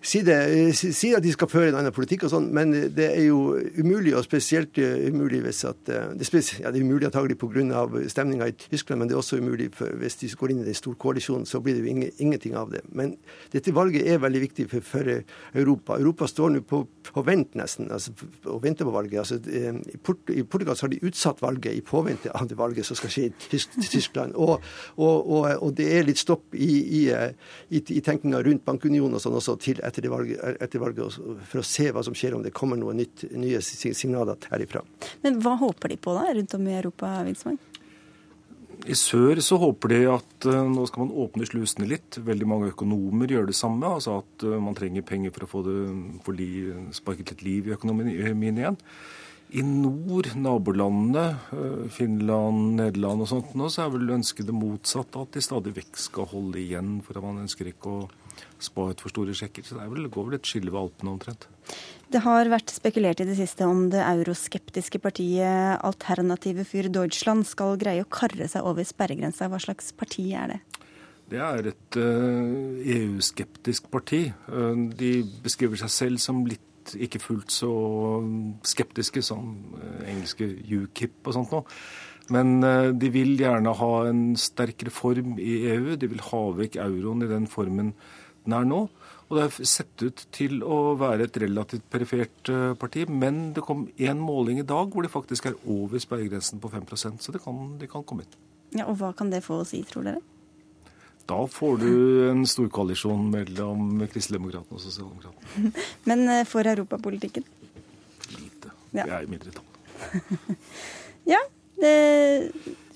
[0.00, 0.36] si, det,
[0.76, 4.14] si, at de skal føre en annen politikk og sånn, men det er jo umulig,
[4.16, 7.38] og spesielt eh, umulig hvis at eh, Det er, spesielt, ja, det er umulig antagelig
[7.40, 7.84] pga.
[8.08, 10.78] stemninga i Tyskland, men det er også umulig for, hvis de går inn i den
[10.78, 12.82] store koalisjonen, så blir det jo ingen, ingenting av det.
[12.92, 13.16] Men
[13.52, 15.10] dette valget er veldig viktig for, for
[15.54, 15.98] Europa.
[15.98, 18.14] Europa står nå på, på, vent nesten, altså,
[18.46, 19.18] og venter på valget.
[19.18, 22.58] Altså, eh, i, Port, I Portugal så har de utsatt valget i påvente av det
[22.58, 23.62] valget som skal skje i
[23.96, 24.38] Tyskland.
[24.38, 24.62] Og,
[24.96, 26.70] og, og det er litt stopp i,
[27.02, 27.04] i,
[27.74, 31.18] i, i tenkninga rundt bankunionen og sånn også til etter det valget, etter valget,
[31.50, 34.84] for å se hva som skjer, om det kommer noen nytt, nye signaler herifra.
[35.24, 37.58] Men hva håper de på da, rundt om i Europa, Winsvang?
[38.86, 42.20] I sør så håper de at uh, nå skal man åpne slusene litt.
[42.24, 43.90] Veldig mange økonomer gjør det samme.
[43.90, 45.78] altså At uh, man trenger penger for å få, det,
[46.26, 46.48] for li,
[46.94, 48.78] sparket litt liv i økonomien igjen.
[49.58, 55.26] I nord, nabolandene, uh, Finland, Nederland og sånt, nå, så er vel ønsket det motsatte.
[55.26, 57.00] At de stadig vekk skal holde igjen.
[57.06, 58.08] For at man ønsker ikke å
[58.64, 59.66] spå ut for store sjekker.
[59.66, 61.48] Så det vel, går vel et skille ved Alpene omtrent.
[62.08, 67.76] Det har vært spekulert i det siste om det euroskeptiske partiet Alternative für Deutschland skal
[67.80, 69.50] greie å karre seg over sperregrensa.
[69.52, 70.60] Hva slags parti er det?
[71.28, 74.22] Det er et uh, EU-skeptisk parti.
[74.48, 77.72] Uh, de beskriver seg selv som litt ikke fullt så
[78.64, 81.68] skeptiske som uh, engelske UKIP og sånt noe.
[82.32, 82.60] Men
[83.00, 85.94] de vil gjerne ha en sterk reform i EU.
[85.96, 87.94] De vil ha vekk euroen i den formen
[88.48, 88.86] den er nå.
[89.28, 93.04] Og det er sett ut til å være et relativt perifert eh, parti.
[93.08, 97.20] Men det kom én måling i dag hvor det faktisk er over sperregrensen på 5%
[97.20, 98.38] så det kan, de kan komme inn.
[98.78, 100.24] Ja, og Hva kan det få å si, tror dere?
[101.28, 101.92] Da får du
[102.30, 105.72] en storkoalisjon mellom Kristeligdemokratene og Sosialdemokratene.
[106.08, 107.44] Men eh, for europapolitikken?
[108.32, 108.72] Lite.
[108.96, 109.04] Ja.
[109.04, 109.66] Det er i mindretall.
[111.34, 111.42] ja,
[111.82, 111.96] det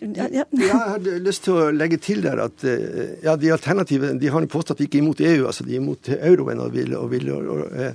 [0.02, 0.44] ja, ja.
[0.50, 4.46] jeg har lyst til å legge til der at eh, ja, de alternative de har
[4.50, 7.12] påstått at de ikke er imot EU, altså de er imot euroen og vil, og
[7.12, 7.94] vil og, og, eh,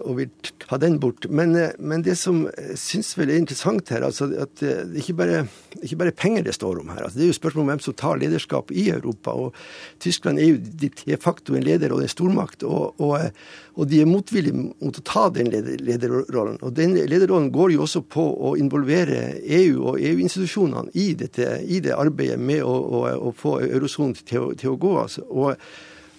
[0.00, 1.28] og vil ta den bort.
[1.28, 5.00] Men, eh, men det som jeg syns vel er interessant her, altså at det er
[5.02, 5.42] ikke bare,
[5.82, 7.04] ikke bare penger det står om her.
[7.04, 9.30] Altså det er jo spørsmål om hvem som tar lederskap i Europa.
[9.30, 9.54] og
[10.00, 12.62] Tyskland er jo de facto en leder og en stormakt.
[12.62, 13.30] og, og
[13.74, 16.60] og de er motvillige mot å ta den lederrollen.
[16.62, 21.96] Og den lederrollen går jo også på å involvere EU og EU-institusjonene i, i, det
[21.96, 24.94] arbeidet med å, å, å få eurosonen til, til, å gå.
[25.02, 25.26] Altså.
[25.26, 25.58] Og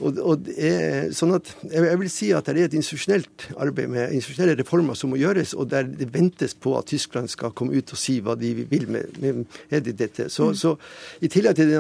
[0.04, 4.16] og, og er, sånn at jeg vil si at det er et institusjonelt arbeid med
[4.18, 7.94] institusjonelle reformer som må gjøres, og der det ventes på at Tyskland skal komme ut
[7.96, 10.28] og si hva de vil med, med, med dette.
[10.34, 10.58] Så, mm.
[10.60, 10.74] så,
[11.24, 11.72] I tillegg til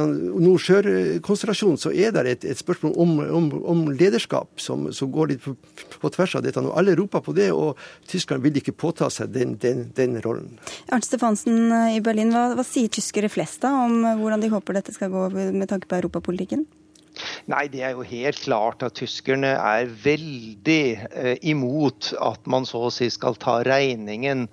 [0.45, 5.43] nord-sør-konsentrasjonen så er det et, et spørsmål om, om, om lederskap som, som, går litt
[5.43, 5.55] på,
[5.99, 6.63] på, tvers av dette.
[6.63, 7.75] Og alle roper på det, og
[8.07, 10.55] Tyskland vil ikke påta seg den, den, den rollen.
[10.95, 14.95] Arnt Stefansen i Berlin, hva, hva sier tyskere flest da om hvordan de håper dette
[14.95, 16.65] skal gå med tanke på europapolitikken?
[17.51, 22.85] Nei, det er jo helt klart at tyskerne er veldig eh, imot at man så
[22.87, 24.47] å si skal ta regningen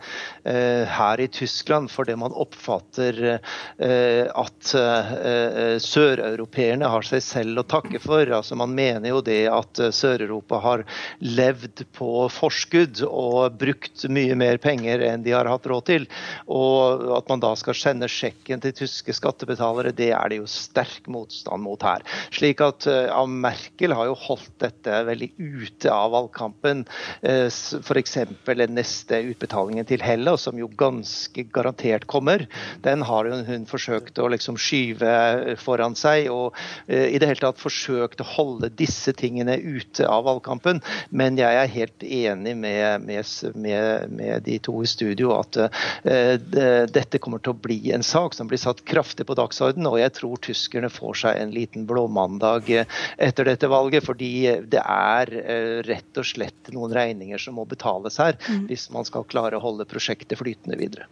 [0.45, 7.63] eh, her i Tyskland for det man oppfatter eh, at eh, søreuropeerne har seg selv
[7.63, 8.29] å takke for.
[8.29, 10.85] Altså Man mener jo det at eh, Sør-Europa har
[11.23, 16.09] levd på forskudd og brukt mye mer penger enn de har hatt råd til.
[16.53, 21.09] Og at man da skal sende sjekken til tyske skattebetalere, det er det jo sterk
[21.13, 22.05] motstand mot her.
[22.35, 26.85] Slik slik at ja, Merkel har jo holdt dette veldig ute av valgkampen.
[27.25, 28.19] Uh, F.eks.
[28.45, 32.47] den neste utbetalingen til Hellas, som jo ganske garantert kommer.
[32.83, 36.53] Den har hun forsøkt å liksom skyve foran seg, og
[36.89, 40.83] uh, i det hele tatt forsøkt å holde disse tingene ute av valgkampen.
[41.11, 43.25] Men jeg er helt enig med, med,
[43.55, 45.57] med, med de to i studio at
[46.03, 50.15] dette kommer til å bli en sak som blir satt kraftig på dagsordenen, og jeg
[50.19, 52.87] tror tyskerne får seg en liten blåmandag mandag eh,
[53.19, 54.05] etter dette valget.
[54.05, 58.67] Fordi det er eh, rett og slett noen regninger som må betales her, mm.
[58.71, 61.07] hvis man skal klare å holde prosjektet flytende videre.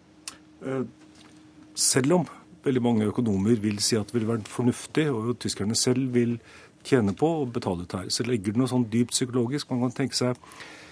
[0.64, 0.84] Eh,
[1.74, 2.26] selv om
[2.64, 6.38] veldig mange økonomer vil si at det vil være fornuftig, og tyskerne selv vil
[6.84, 9.70] tjene på å betale ut her, så ligger det noe sånn dypt psykologisk.
[9.70, 10.36] Man kan tenke seg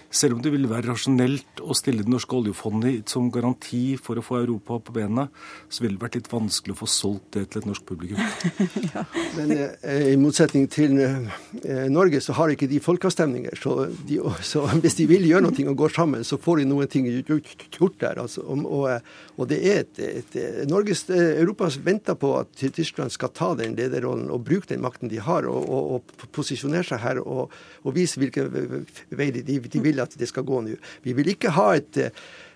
[0.09, 4.23] selv om det ville være rasjonelt å stille det norske oljefondet som garanti for å
[4.25, 5.27] få Europa på bena,
[5.69, 8.21] så ville det vært litt vanskelig å få solgt det til et norsk publikum.
[8.93, 9.03] ja.
[9.37, 13.59] Men eh, i motsetning til eh, Norge, så har ikke de folkeavstemninger.
[13.61, 13.75] Så,
[14.09, 17.05] de, så, hvis de vil gjøre noe og går sammen, så får de noen ting
[17.09, 18.23] gjort der.
[18.23, 18.45] Altså.
[18.49, 20.39] Og, og, og, det er et, et,
[20.69, 25.11] Norges, eh, Europa venter på at Tyskland skal ta den lederrollen og bruke den makten
[25.11, 27.53] de har, og, og, og posisjonere seg her og,
[27.89, 28.83] vise hvilken
[29.17, 30.77] vei de, de vil at det skal gå nå.
[31.03, 31.97] Vi vil ikke ha et,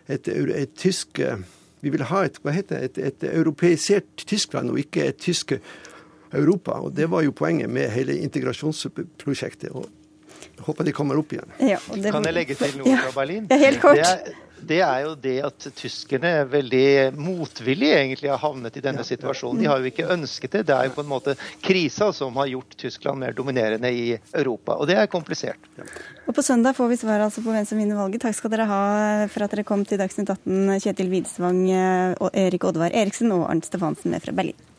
[0.08, 1.22] et, et, et tysk
[1.84, 5.52] Vi vil ha et, hva heter det, et, et europeisert Tyskland, og ikke et tysk
[6.34, 6.72] Europa.
[6.72, 9.70] Og Det var jo poenget med hele integrasjonsprosjektet.
[9.72, 9.90] og
[10.56, 11.52] jeg Håper de kommer opp igjen.
[11.60, 11.80] Ja,
[12.12, 13.48] kan jeg legge til noe fra Berlin?
[13.52, 14.00] Ja, helt kort.
[14.00, 14.34] Det er,
[14.68, 19.62] det er jo det at tyskerne veldig motvillig egentlig har havnet i denne situasjonen.
[19.62, 20.64] De har jo ikke ønsket det.
[20.70, 24.78] Det er jo på en måte krisa som har gjort Tyskland mer dominerende i Europa.
[24.80, 25.72] Og det er komplisert.
[26.28, 28.24] Og På søndag får vi svar altså på hvem som vinner valget.
[28.24, 28.84] Takk skal dere ha
[29.32, 31.64] for at dere kom til Dagsnytt 18, Kjetil Widsvang,
[32.32, 34.73] Erik Oddvar Eriksen og Arnt Stefansen med fra Berlin.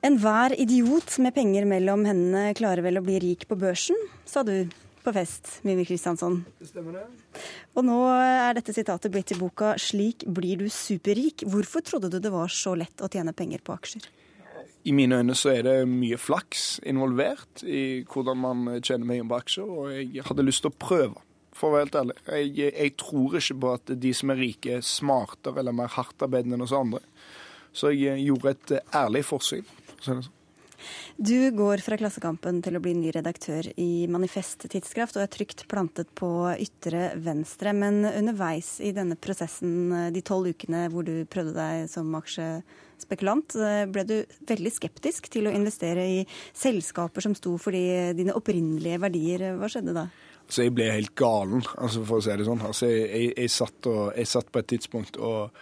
[0.00, 4.64] Enhver idiot med penger mellom hendene klarer vel å bli rik på børsen, sa du
[5.04, 6.38] på fest, Mimmi Kristiansson.
[6.56, 7.42] Det stemmer det.
[7.76, 11.44] Og nå er dette sitatet blitt i boka 'Slik blir du superrik'.
[11.44, 14.08] Hvorfor trodde du det var så lett å tjene penger på aksjer?
[14.84, 19.36] I mine øyne så er det mye flaks involvert i hvordan man tjener penger på
[19.36, 21.20] aksjer, og jeg hadde lyst til å prøve.
[21.52, 22.16] For å være helt ærlig.
[22.56, 26.56] Jeg, jeg tror ikke på at de som er rike, er smartere eller mer hardtarbeidende
[26.56, 27.04] enn oss andre.
[27.76, 29.68] Så jeg gjorde et ærlig forsøk.
[30.04, 30.22] Sånn.
[31.16, 35.66] Du går fra Klassekampen til å bli ny redaktør i Manifest Tidskraft og er trygt
[35.68, 37.74] plantet på ytre venstre.
[37.76, 43.58] Men underveis i denne prosessen, de tolv ukene hvor du prøvde deg som aksjespekulant,
[43.92, 44.16] ble du
[44.48, 46.18] veldig skeptisk til å investere i
[46.56, 49.50] selskaper som sto for de, dine opprinnelige verdier.
[49.60, 50.08] Hva skjedde da?
[50.50, 52.62] Altså, jeg ble helt galen, altså, for å si det sånn.
[52.66, 55.60] Altså, jeg, jeg, jeg, satt og, jeg satt på et tidspunkt og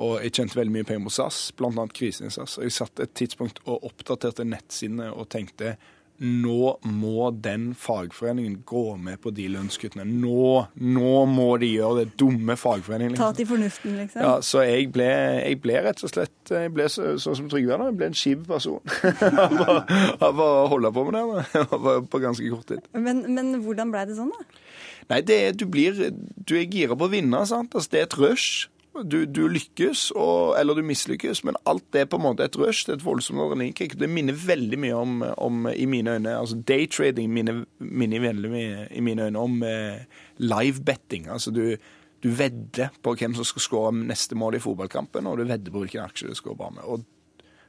[0.00, 1.86] og jeg tjente veldig mye penger på SAS, bl.a.
[1.94, 2.58] krisen i SAS.
[2.58, 5.76] Og jeg satt et tidspunkt og oppdaterte nettsidene og tenkte
[6.20, 10.04] nå må den fagforeningen gå med på de lønnskuttene.
[10.04, 12.10] Nå, nå må de gjøre det.
[12.20, 13.14] Dumme fagforeningen.
[13.14, 13.30] Liksom.
[13.30, 14.24] Ta til fornuften, liksom.
[14.26, 15.06] Ja, Så jeg ble,
[15.40, 18.18] jeg ble rett og slett jeg ble så, sånn som Trygve er, jeg ble en
[18.20, 18.84] skiv person.
[20.28, 21.64] Av å holde på med det
[22.12, 22.84] på ganske kort tid.
[22.92, 24.60] Men, men hvordan ble det sånn, da?
[25.10, 27.40] Nei, det, du blir Du er gira på å vinne.
[27.48, 27.72] sant?
[27.72, 28.68] Altså, det er et rush.
[29.04, 32.56] Du, du, lykkes, og, eller du mislykkes, men alt det er på en måte et
[32.58, 32.84] rush.
[32.86, 33.96] Det er et voldsomt adrenalinkick.
[34.00, 38.84] Det minner veldig mye om, om, i mine øyne altså Daytrading minner, minner veldig mye
[38.90, 40.02] i mine øyne om eh,
[40.42, 41.30] live-betting.
[41.32, 41.64] Altså du,
[42.22, 45.84] du vedder på hvem som skal skåre neste mål i fotballkampen, og du vedder på
[45.84, 46.84] hvilken aksje du skal gå bra med.
[46.84, 47.04] Og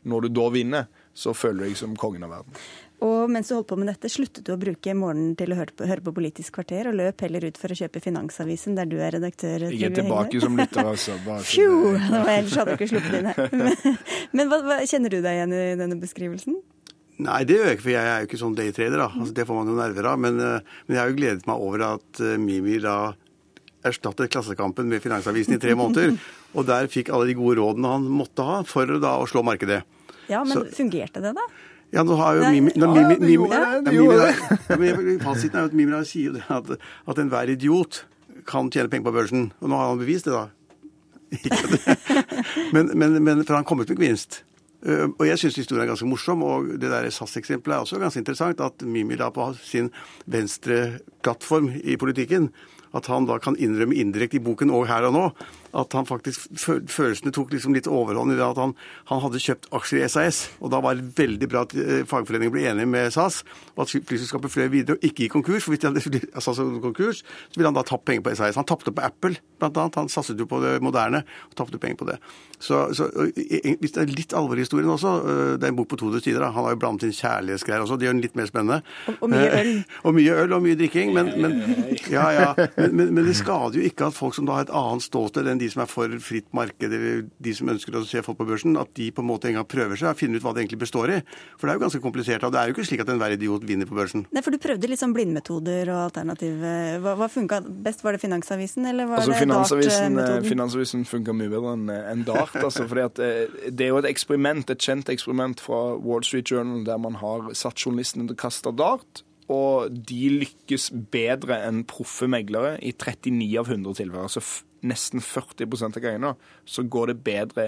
[0.04, 2.64] når du da vinner, så føler du deg som kongen av verden.
[3.02, 5.74] Og mens du holdt på med dette, sluttet du å bruke morgenen til å høre
[5.74, 9.00] på, høre på Politisk kvarter, og løp heller ut for å kjøpe Finansavisen, der du
[9.02, 9.66] er redaktør.
[9.72, 11.16] Jeg er tilbake som lytter, altså.
[11.50, 11.96] Fjo!
[11.98, 13.42] Ellers hadde du ikke sluppet inn her.
[13.62, 13.74] Men,
[14.38, 16.60] men hva, hva, kjenner du deg igjen i denne beskrivelsen?
[17.22, 19.02] Nei, det gjør jeg ikke, for jeg er jo ikke sånn daytrader.
[19.02, 19.08] da.
[19.18, 20.22] Altså, det får man jo nerver av.
[20.22, 22.96] Men, eh, men jeg har jo gledet meg over at uh, Mimi da
[23.88, 26.16] erstattet Klassekampen med Finansavisen i tre måneder.
[26.58, 29.82] Og der fikk alle de gode rådene han måtte ha for da å slå markedet.
[30.32, 31.46] Ja, men Så, fungerte det, da?
[31.92, 33.48] Ja, nå har jo Mimi når Mimi, Mimi,
[34.80, 38.06] Mimi, Fasiten er jo at Mimi sier det at, at enhver idiot
[38.48, 39.50] kan tjene penger på børsen.
[39.60, 40.48] Og nå har han bevist det, da.
[42.76, 44.42] Men, men, men for han kom ut med gevinst.
[44.84, 48.64] Og jeg syns historien er ganske morsom, og det der SAS-eksempelet er også ganske interessant.
[48.64, 49.92] At Mimi da på sin
[50.32, 52.50] venstre-plattform i politikken
[52.98, 55.26] at han da kan innrømme indirekte i boken og her og nå
[55.78, 58.74] at han faktisk følelsene tok liksom litt overhånd i det at han,
[59.10, 60.44] han, hadde kjøpt aksjer i SAS.
[60.60, 63.42] Og da var det veldig bra at eh, fagforeningen ble enig med SAS,
[63.76, 65.66] og at flyselskapet fløy videre og ikke gikk konkurs.
[65.66, 68.60] For hvis de hadde SAS konkurs, så ville han da tapt penger på SAS.
[68.60, 70.00] Han tapte på Apple, blant annet.
[70.02, 72.18] Han satset jo på det moderne og tapte penger på det.
[72.62, 75.90] Så, så, hvis det er litt alvor i historien også, øh, det er en bok
[75.90, 76.52] på 200 sider, da.
[76.54, 78.82] han har jo blandet inn kjærlighetsgreier også, det gjør den litt mer spennende.
[79.08, 79.72] Og, og mye øl.
[80.04, 81.14] og mye øl og mye drikking.
[81.16, 81.58] Men, men,
[82.12, 82.52] ja, ja.
[82.78, 85.61] Men, men, det skader jo ikke at folk som da har et annet ståsted enn
[85.62, 88.78] de som er for fritt marked, eller de som ønsker å se folk på børsen,
[88.82, 90.82] at de på en måte en gang prøver seg og finner ut hva det egentlig
[90.84, 91.20] består i.
[91.56, 92.46] For det er jo ganske komplisert.
[92.48, 94.26] Og det er jo ikke slik at enhver idiot vinner på børsen.
[94.34, 96.60] Nei, for du prøvde litt sånn blindmetoder og alternativ.
[97.06, 98.06] Hva, hva funka best?
[98.06, 102.56] Var det Finansavisen, eller var altså, det Finansavisen, Finansavisen funka mye bedre enn en Dart.
[102.58, 103.20] altså, fordi at
[103.72, 107.52] Det er jo et eksperiment, et kjent eksperiment fra Wall Street Journal der man har
[107.58, 113.50] satt journalistene til å kaste dart og de lykkes bedre enn proffe meglere i 39
[113.60, 114.28] av 100 tilfeller.
[114.30, 114.44] Altså
[114.82, 117.68] nesten 40 av gangene så går det bedre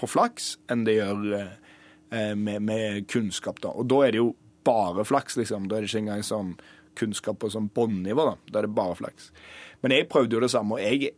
[0.00, 3.60] på flaks enn det gjør eh, med, med, kunnskap.
[3.60, 3.72] da.
[3.74, 4.34] Og da er det jo
[4.64, 5.68] bare flaks, liksom.
[5.68, 6.54] Da er det ikke engang sånn
[6.98, 8.26] kunnskap på sånn bånnivå.
[8.26, 9.30] Da Da er det bare flaks.
[9.82, 10.76] Men jeg prøvde jo det samme.
[10.76, 11.14] og jeg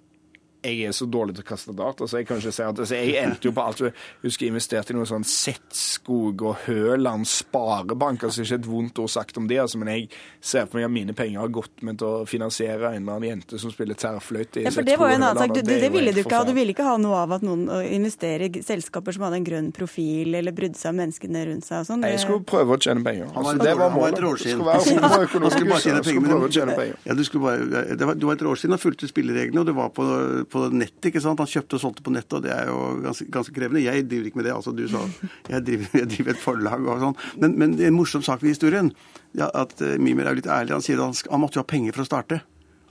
[0.63, 2.95] jeg er så dårlig til å kaste data, så jeg kan ikke si at altså,
[2.99, 3.81] Jeg endte jo på alt.
[3.83, 8.25] Jeg husker jeg investerte i noe sånn Setskog og Høland Sparebank.
[8.29, 10.09] altså Ikke et vondt ord sagt om det, altså, men jeg
[10.41, 13.29] ser for meg at mine penger har gått med til å finansiere en eller annen
[13.29, 15.55] jente som spiller tverrfløyte i Ja, for det var jo en annen sak.
[15.57, 16.47] Du, du, det er ville du ikke ha.
[16.47, 19.73] Du ville ikke ha noe av at noen investerer i selskaper som hadde en grønn
[19.75, 22.07] profil, eller brydde seg om menneskene rundt seg og sånn.
[22.07, 23.31] Jeg skulle prøve å tjene penger.
[23.35, 24.21] Altså, det var målet.
[24.23, 26.11] Du skulle være homoøkonomisk, Han skulle bare så tjene penger.
[26.13, 26.99] skulle prøve å tjene penger.
[27.09, 29.75] Ja, du, bare, det var, du var et år siden og fulgte spillereglene, og du
[29.77, 30.07] var på,
[30.53, 31.11] på nettet.
[31.11, 31.41] ikke sant?
[31.43, 33.85] Han kjøpte og solgte på nettet, og det er jo ganske, ganske krevende.
[33.85, 34.55] Jeg driver ikke med det.
[34.59, 35.03] altså Du sa
[35.51, 37.19] jeg driver, jeg driver et forlag og sånn.
[37.43, 38.93] Men, men en morsom sak ved historien,
[39.39, 40.77] ja, at uh, Mimer er jo litt ærlig.
[40.77, 42.43] Han sier at han, han måtte jo ha penger for å starte.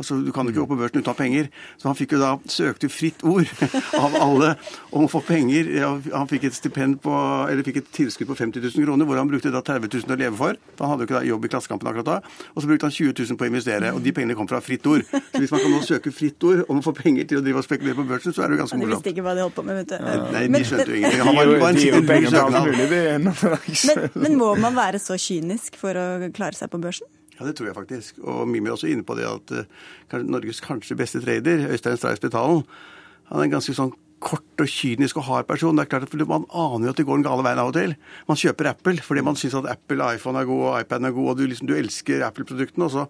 [0.01, 1.49] Altså, Du kan jo ikke gå på børsen uten å ha penger.
[1.79, 3.49] Så han fikk jo da søkte fritt ord
[4.03, 4.53] av alle
[4.91, 5.69] om å få penger.
[6.11, 7.13] Han fikk et stipend på,
[7.47, 10.19] eller fikk et tilskudd på 50 000 kroner, hvor han brukte da 30 000 å
[10.19, 10.59] leve for.
[10.75, 12.17] For han hadde jo ikke da jobb i Klassekampen akkurat da.
[12.55, 14.87] Og så brukte han 20 000 på å investere, og de pengene kom fra fritt
[14.89, 15.05] ord.
[15.05, 17.61] Så hvis man kan nå søke fritt ord om å få penger til å drive
[17.61, 18.91] og spekulere på børsen, så er det jo ganske morsomt.
[18.91, 20.11] de visste ikke hva de holdt på med, vet du.
[20.33, 21.25] Nei, de skjønte jo ingenting.
[21.29, 25.97] Han var jo bare en sikker er Men, men må man være så kynisk for
[25.97, 27.09] å klare seg på børsen?
[27.37, 28.21] Ja, det tror jeg faktisk.
[28.21, 32.19] Og Mimi er også inne på det at uh, Norges kanskje beste trader, Øystein Stray
[32.19, 32.63] Spetalen,
[33.31, 35.77] han er en ganske sånn kort og kynisk og hard person.
[35.77, 37.77] Det er klart at Man aner jo at det går den gale veien av og
[37.77, 37.95] til.
[38.27, 41.29] Man kjøper Apple fordi man syns at Apple, iPhone er god og iPad er god,
[41.29, 42.85] og du, liksom, du elsker Apple-produktene.
[42.85, 43.09] og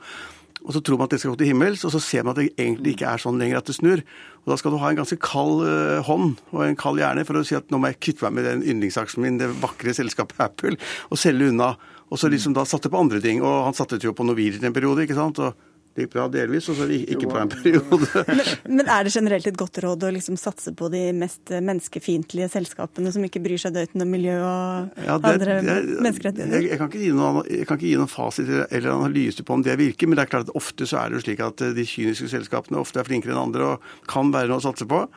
[0.61, 2.41] og så tror man at det skal gå til himmels, og så ser man at
[2.41, 4.03] det egentlig ikke er sånn lenger at det snur.
[4.43, 7.39] Og Da skal du ha en ganske kald uh, hånd og en kald hjerne for
[7.39, 10.41] å si at nå må jeg kvitte meg med den yndlingsaksjen min, det vakre selskapet
[10.43, 10.78] Apple,
[11.09, 11.74] og selge unna.
[12.12, 13.41] Og så liksom da satte på andre ting.
[13.41, 15.39] Og han satte jo på Norwegian en periode, ikke sant.
[15.39, 15.55] Og
[15.91, 18.07] det gikk bra delvis, og så ikke bra en periode.
[18.78, 23.12] Men er det generelt et godt råd å liksom satse på de mest menneskefiendtlige selskapene
[23.12, 26.64] som ikke bryr seg døyten om miljø og Ja, det- andre det- Jeg, menneskerettigheter?
[26.70, 29.76] jeg, kan noen, jeg kan ikke gi noen fasit eller- eller analyse på om det
[29.84, 31.84] virker, men det er klart at ofte så er det jo slik at eh, de
[31.84, 35.07] kyniske selskapene ofte er flinkere enn andre og kan være noe å satse på.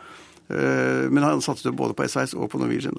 [0.49, 2.99] Eh, Men han satset jo både på SAS og på Norwegian.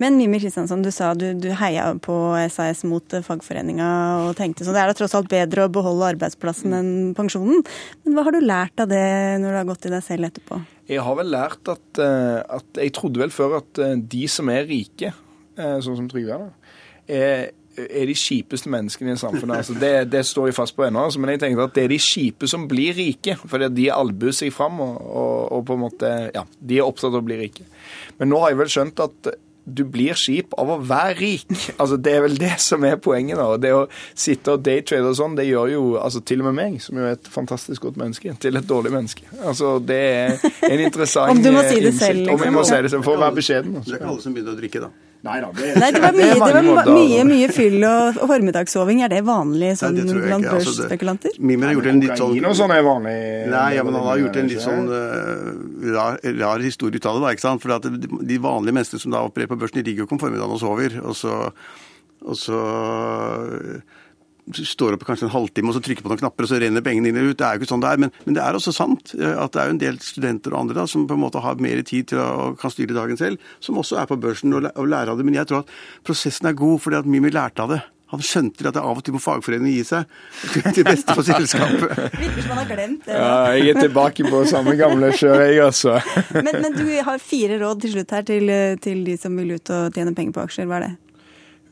[0.00, 2.16] Men Mimir Kristiansson, du sa du, du heia på
[2.52, 3.88] SAS mot eh, fagforeninga
[4.24, 7.60] og tenkte så det er da tross alt bedre å beholde arbeidsplassen enn pensjonen.
[8.04, 9.04] Men hva har du lært av det
[9.42, 10.62] når du har gått i deg selv etterpå?
[10.88, 14.64] Jeg har vel lært at, eh, at Jeg trodde vel før at de som er
[14.68, 15.12] rike,
[15.58, 16.36] sånn som Trygve
[17.10, 17.50] er,
[17.86, 19.56] er, de kjipeste menneskene i samfunnet.
[19.62, 21.06] Altså, det, det står jeg fast på ennå.
[21.08, 23.38] Altså, men jeg tenkte at det er de kjipe som blir rike.
[23.46, 27.12] Fordi de albuer seg fram og, og, og på en måte Ja, de er opptatt
[27.14, 27.68] av å bli rike.
[28.18, 29.36] Men nå har jeg vel skjønt at
[29.68, 31.50] du blir kjip av å være rik.
[31.76, 33.36] Altså, Det er vel det som er poenget.
[33.36, 33.50] da.
[33.52, 33.82] Og Det å
[34.16, 37.04] sitte og daytrade og sånn, det gjør jo altså til og med meg, som jo
[37.04, 39.28] er et fantastisk godt menneske, til et dårlig menneske.
[39.44, 40.38] Altså, Det er
[40.72, 41.36] en interessant innsikt.
[41.36, 42.00] Om du må si det innsikt.
[42.06, 42.72] selv, Om jeg må liksom.
[42.78, 43.76] si det selv, for å være beskjeden.
[43.84, 44.90] Det er ikke alle som begynner å drikke, da.
[45.26, 48.30] Nei da, det, Nei, det var mye, det var mange mye, mye fyll og, og
[48.30, 49.00] formidagssoving.
[49.02, 50.60] Er det vanlig sånn det blant børsspekulanter?
[50.60, 51.40] Altså, børsspekulanter?
[51.42, 53.16] Mimir har gjort en litt sånn og sånn er vanlig.
[53.50, 57.18] Nei, ja, men han har gjort en litt sånn uh, rar, rar historie ut av
[57.18, 57.24] det.
[57.26, 57.64] da, ikke sant?
[57.64, 60.22] For at de vanlige menneskene som da opererer på børsen, de ligger jo ikke om
[60.22, 60.98] formiddagen og sover.
[61.02, 61.34] Og så,
[62.22, 62.62] og så
[64.54, 67.10] står opp kanskje en halvtime og så trykker på noen knapper, og så renner pengene
[67.10, 67.38] inn eller ut.
[67.40, 68.02] Det er jo ikke sånn det er.
[68.04, 70.62] Men, men det er også sant eh, at det er jo en del studenter og
[70.62, 73.52] andre da, som på en måte har mer tid til å kan styre dagen selv,
[73.64, 75.28] som også er på børsen og, og lærer av det.
[75.28, 77.84] Men jeg tror at prosessen er god fordi at Mimi lærte av det.
[78.08, 80.06] Han skjønte at det av og til må fagforeningen gi seg
[80.76, 82.14] til beste for selskapet.
[82.16, 83.18] Virker som han har glemt det.
[83.18, 85.98] Ja, jeg er tilbake på samme gamle sjø, jeg, også.
[86.38, 89.74] Men, men du har fire råd til slutt her til, til de som vil ut
[89.74, 90.68] og tjene penger på aksjer.
[90.70, 90.94] Hva er det?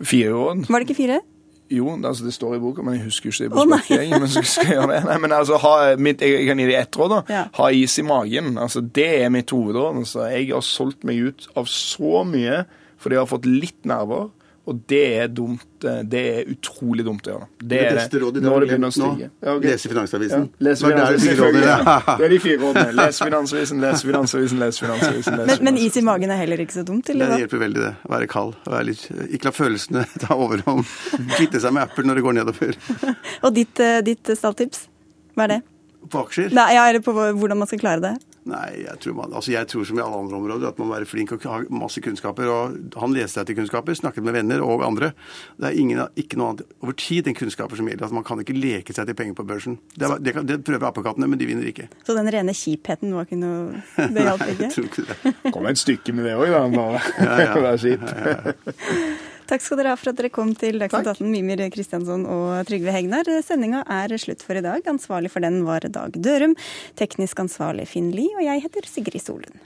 [0.04, 0.66] Fire råd?
[0.68, 1.22] Var det ikke fire?
[1.70, 4.10] Jo, altså det står i boka, men jeg husker ikke det på språket.
[4.20, 5.00] men så skal jeg gjøre det.
[5.08, 7.10] Nei, men altså, ha, mitt, jeg kan gi deg ett råd.
[7.10, 7.20] da.
[7.34, 7.44] Ja.
[7.58, 8.52] Ha is i magen.
[8.62, 9.98] Altså, Det er mitt hovedråd.
[10.04, 12.64] Altså, jeg har solgt meg ut av så mye
[13.02, 14.30] fordi jeg har fått litt nerver.
[14.66, 15.62] Og det er dumt.
[15.86, 17.46] eh, Det er utrolig dumt å gjøre.
[17.60, 19.28] Det, Det er beste rådet Når det begynner å stige.
[19.46, 19.70] Ja, okay.
[19.70, 20.40] lese Finansavisen.
[20.48, 22.94] Ja, les Det Finansavisen, de fire rådene- Det er de fire rådene.
[22.98, 25.36] Les Finansavisen, les Finansavisen, les Finansavisen.
[25.38, 27.38] les Men, men is i magen er heller ikke så dumt, Det eller hva?
[27.44, 27.94] hjelper veldig, det.
[28.02, 28.54] Å være kald.
[28.66, 30.84] Å være litt, ikke la følelsene ta overhånd.
[31.36, 32.76] Kvitte seg med Apple når det går nedover.
[33.46, 34.88] Og ditt, eh, ditt stalltips?
[35.36, 35.62] Hva er det?
[36.10, 36.50] På aksjer?
[36.54, 38.16] Nei, ja, eller på hvordan man skal klare det?
[38.46, 40.94] Nei, jeg tror, man, altså jeg tror som i alle andre områder at man må
[40.94, 42.46] være flink og ha masse kunnskaper.
[42.46, 45.08] og Han leste etter kunnskaper, snakket med venner og andre.
[45.58, 48.06] Det er ingen, ikke noe annet over tid enn kunnskaper som gjelder.
[48.06, 49.78] at Man kan ikke leke seg til penger på børsen.
[49.98, 51.88] Det, er- det, kan- det prøver apekattene, men de vinner ikke.
[52.06, 53.82] Så den rene kjipheten var ikke noe
[54.14, 54.62] Det hjalp ikke?
[54.62, 55.52] Jeg tror ikke det.
[55.58, 56.62] Kom et stykke med det òg, da.
[56.76, 57.02] Bare.
[57.18, 57.54] Ja, ja.
[57.66, 59.35] Det er kjipt.
[59.46, 62.90] Takk skal dere ha for at dere kom til Dagsnytt 18, Mimir Kristiansson og Trygve
[62.90, 63.28] Hegnar.
[63.46, 64.82] Sendinga er slutt for i dag.
[64.90, 66.56] Ansvarlig for den var Dag Dørum.
[66.98, 69.62] Teknisk ansvarlig Finn Lie, og jeg heter Sigrid Solund.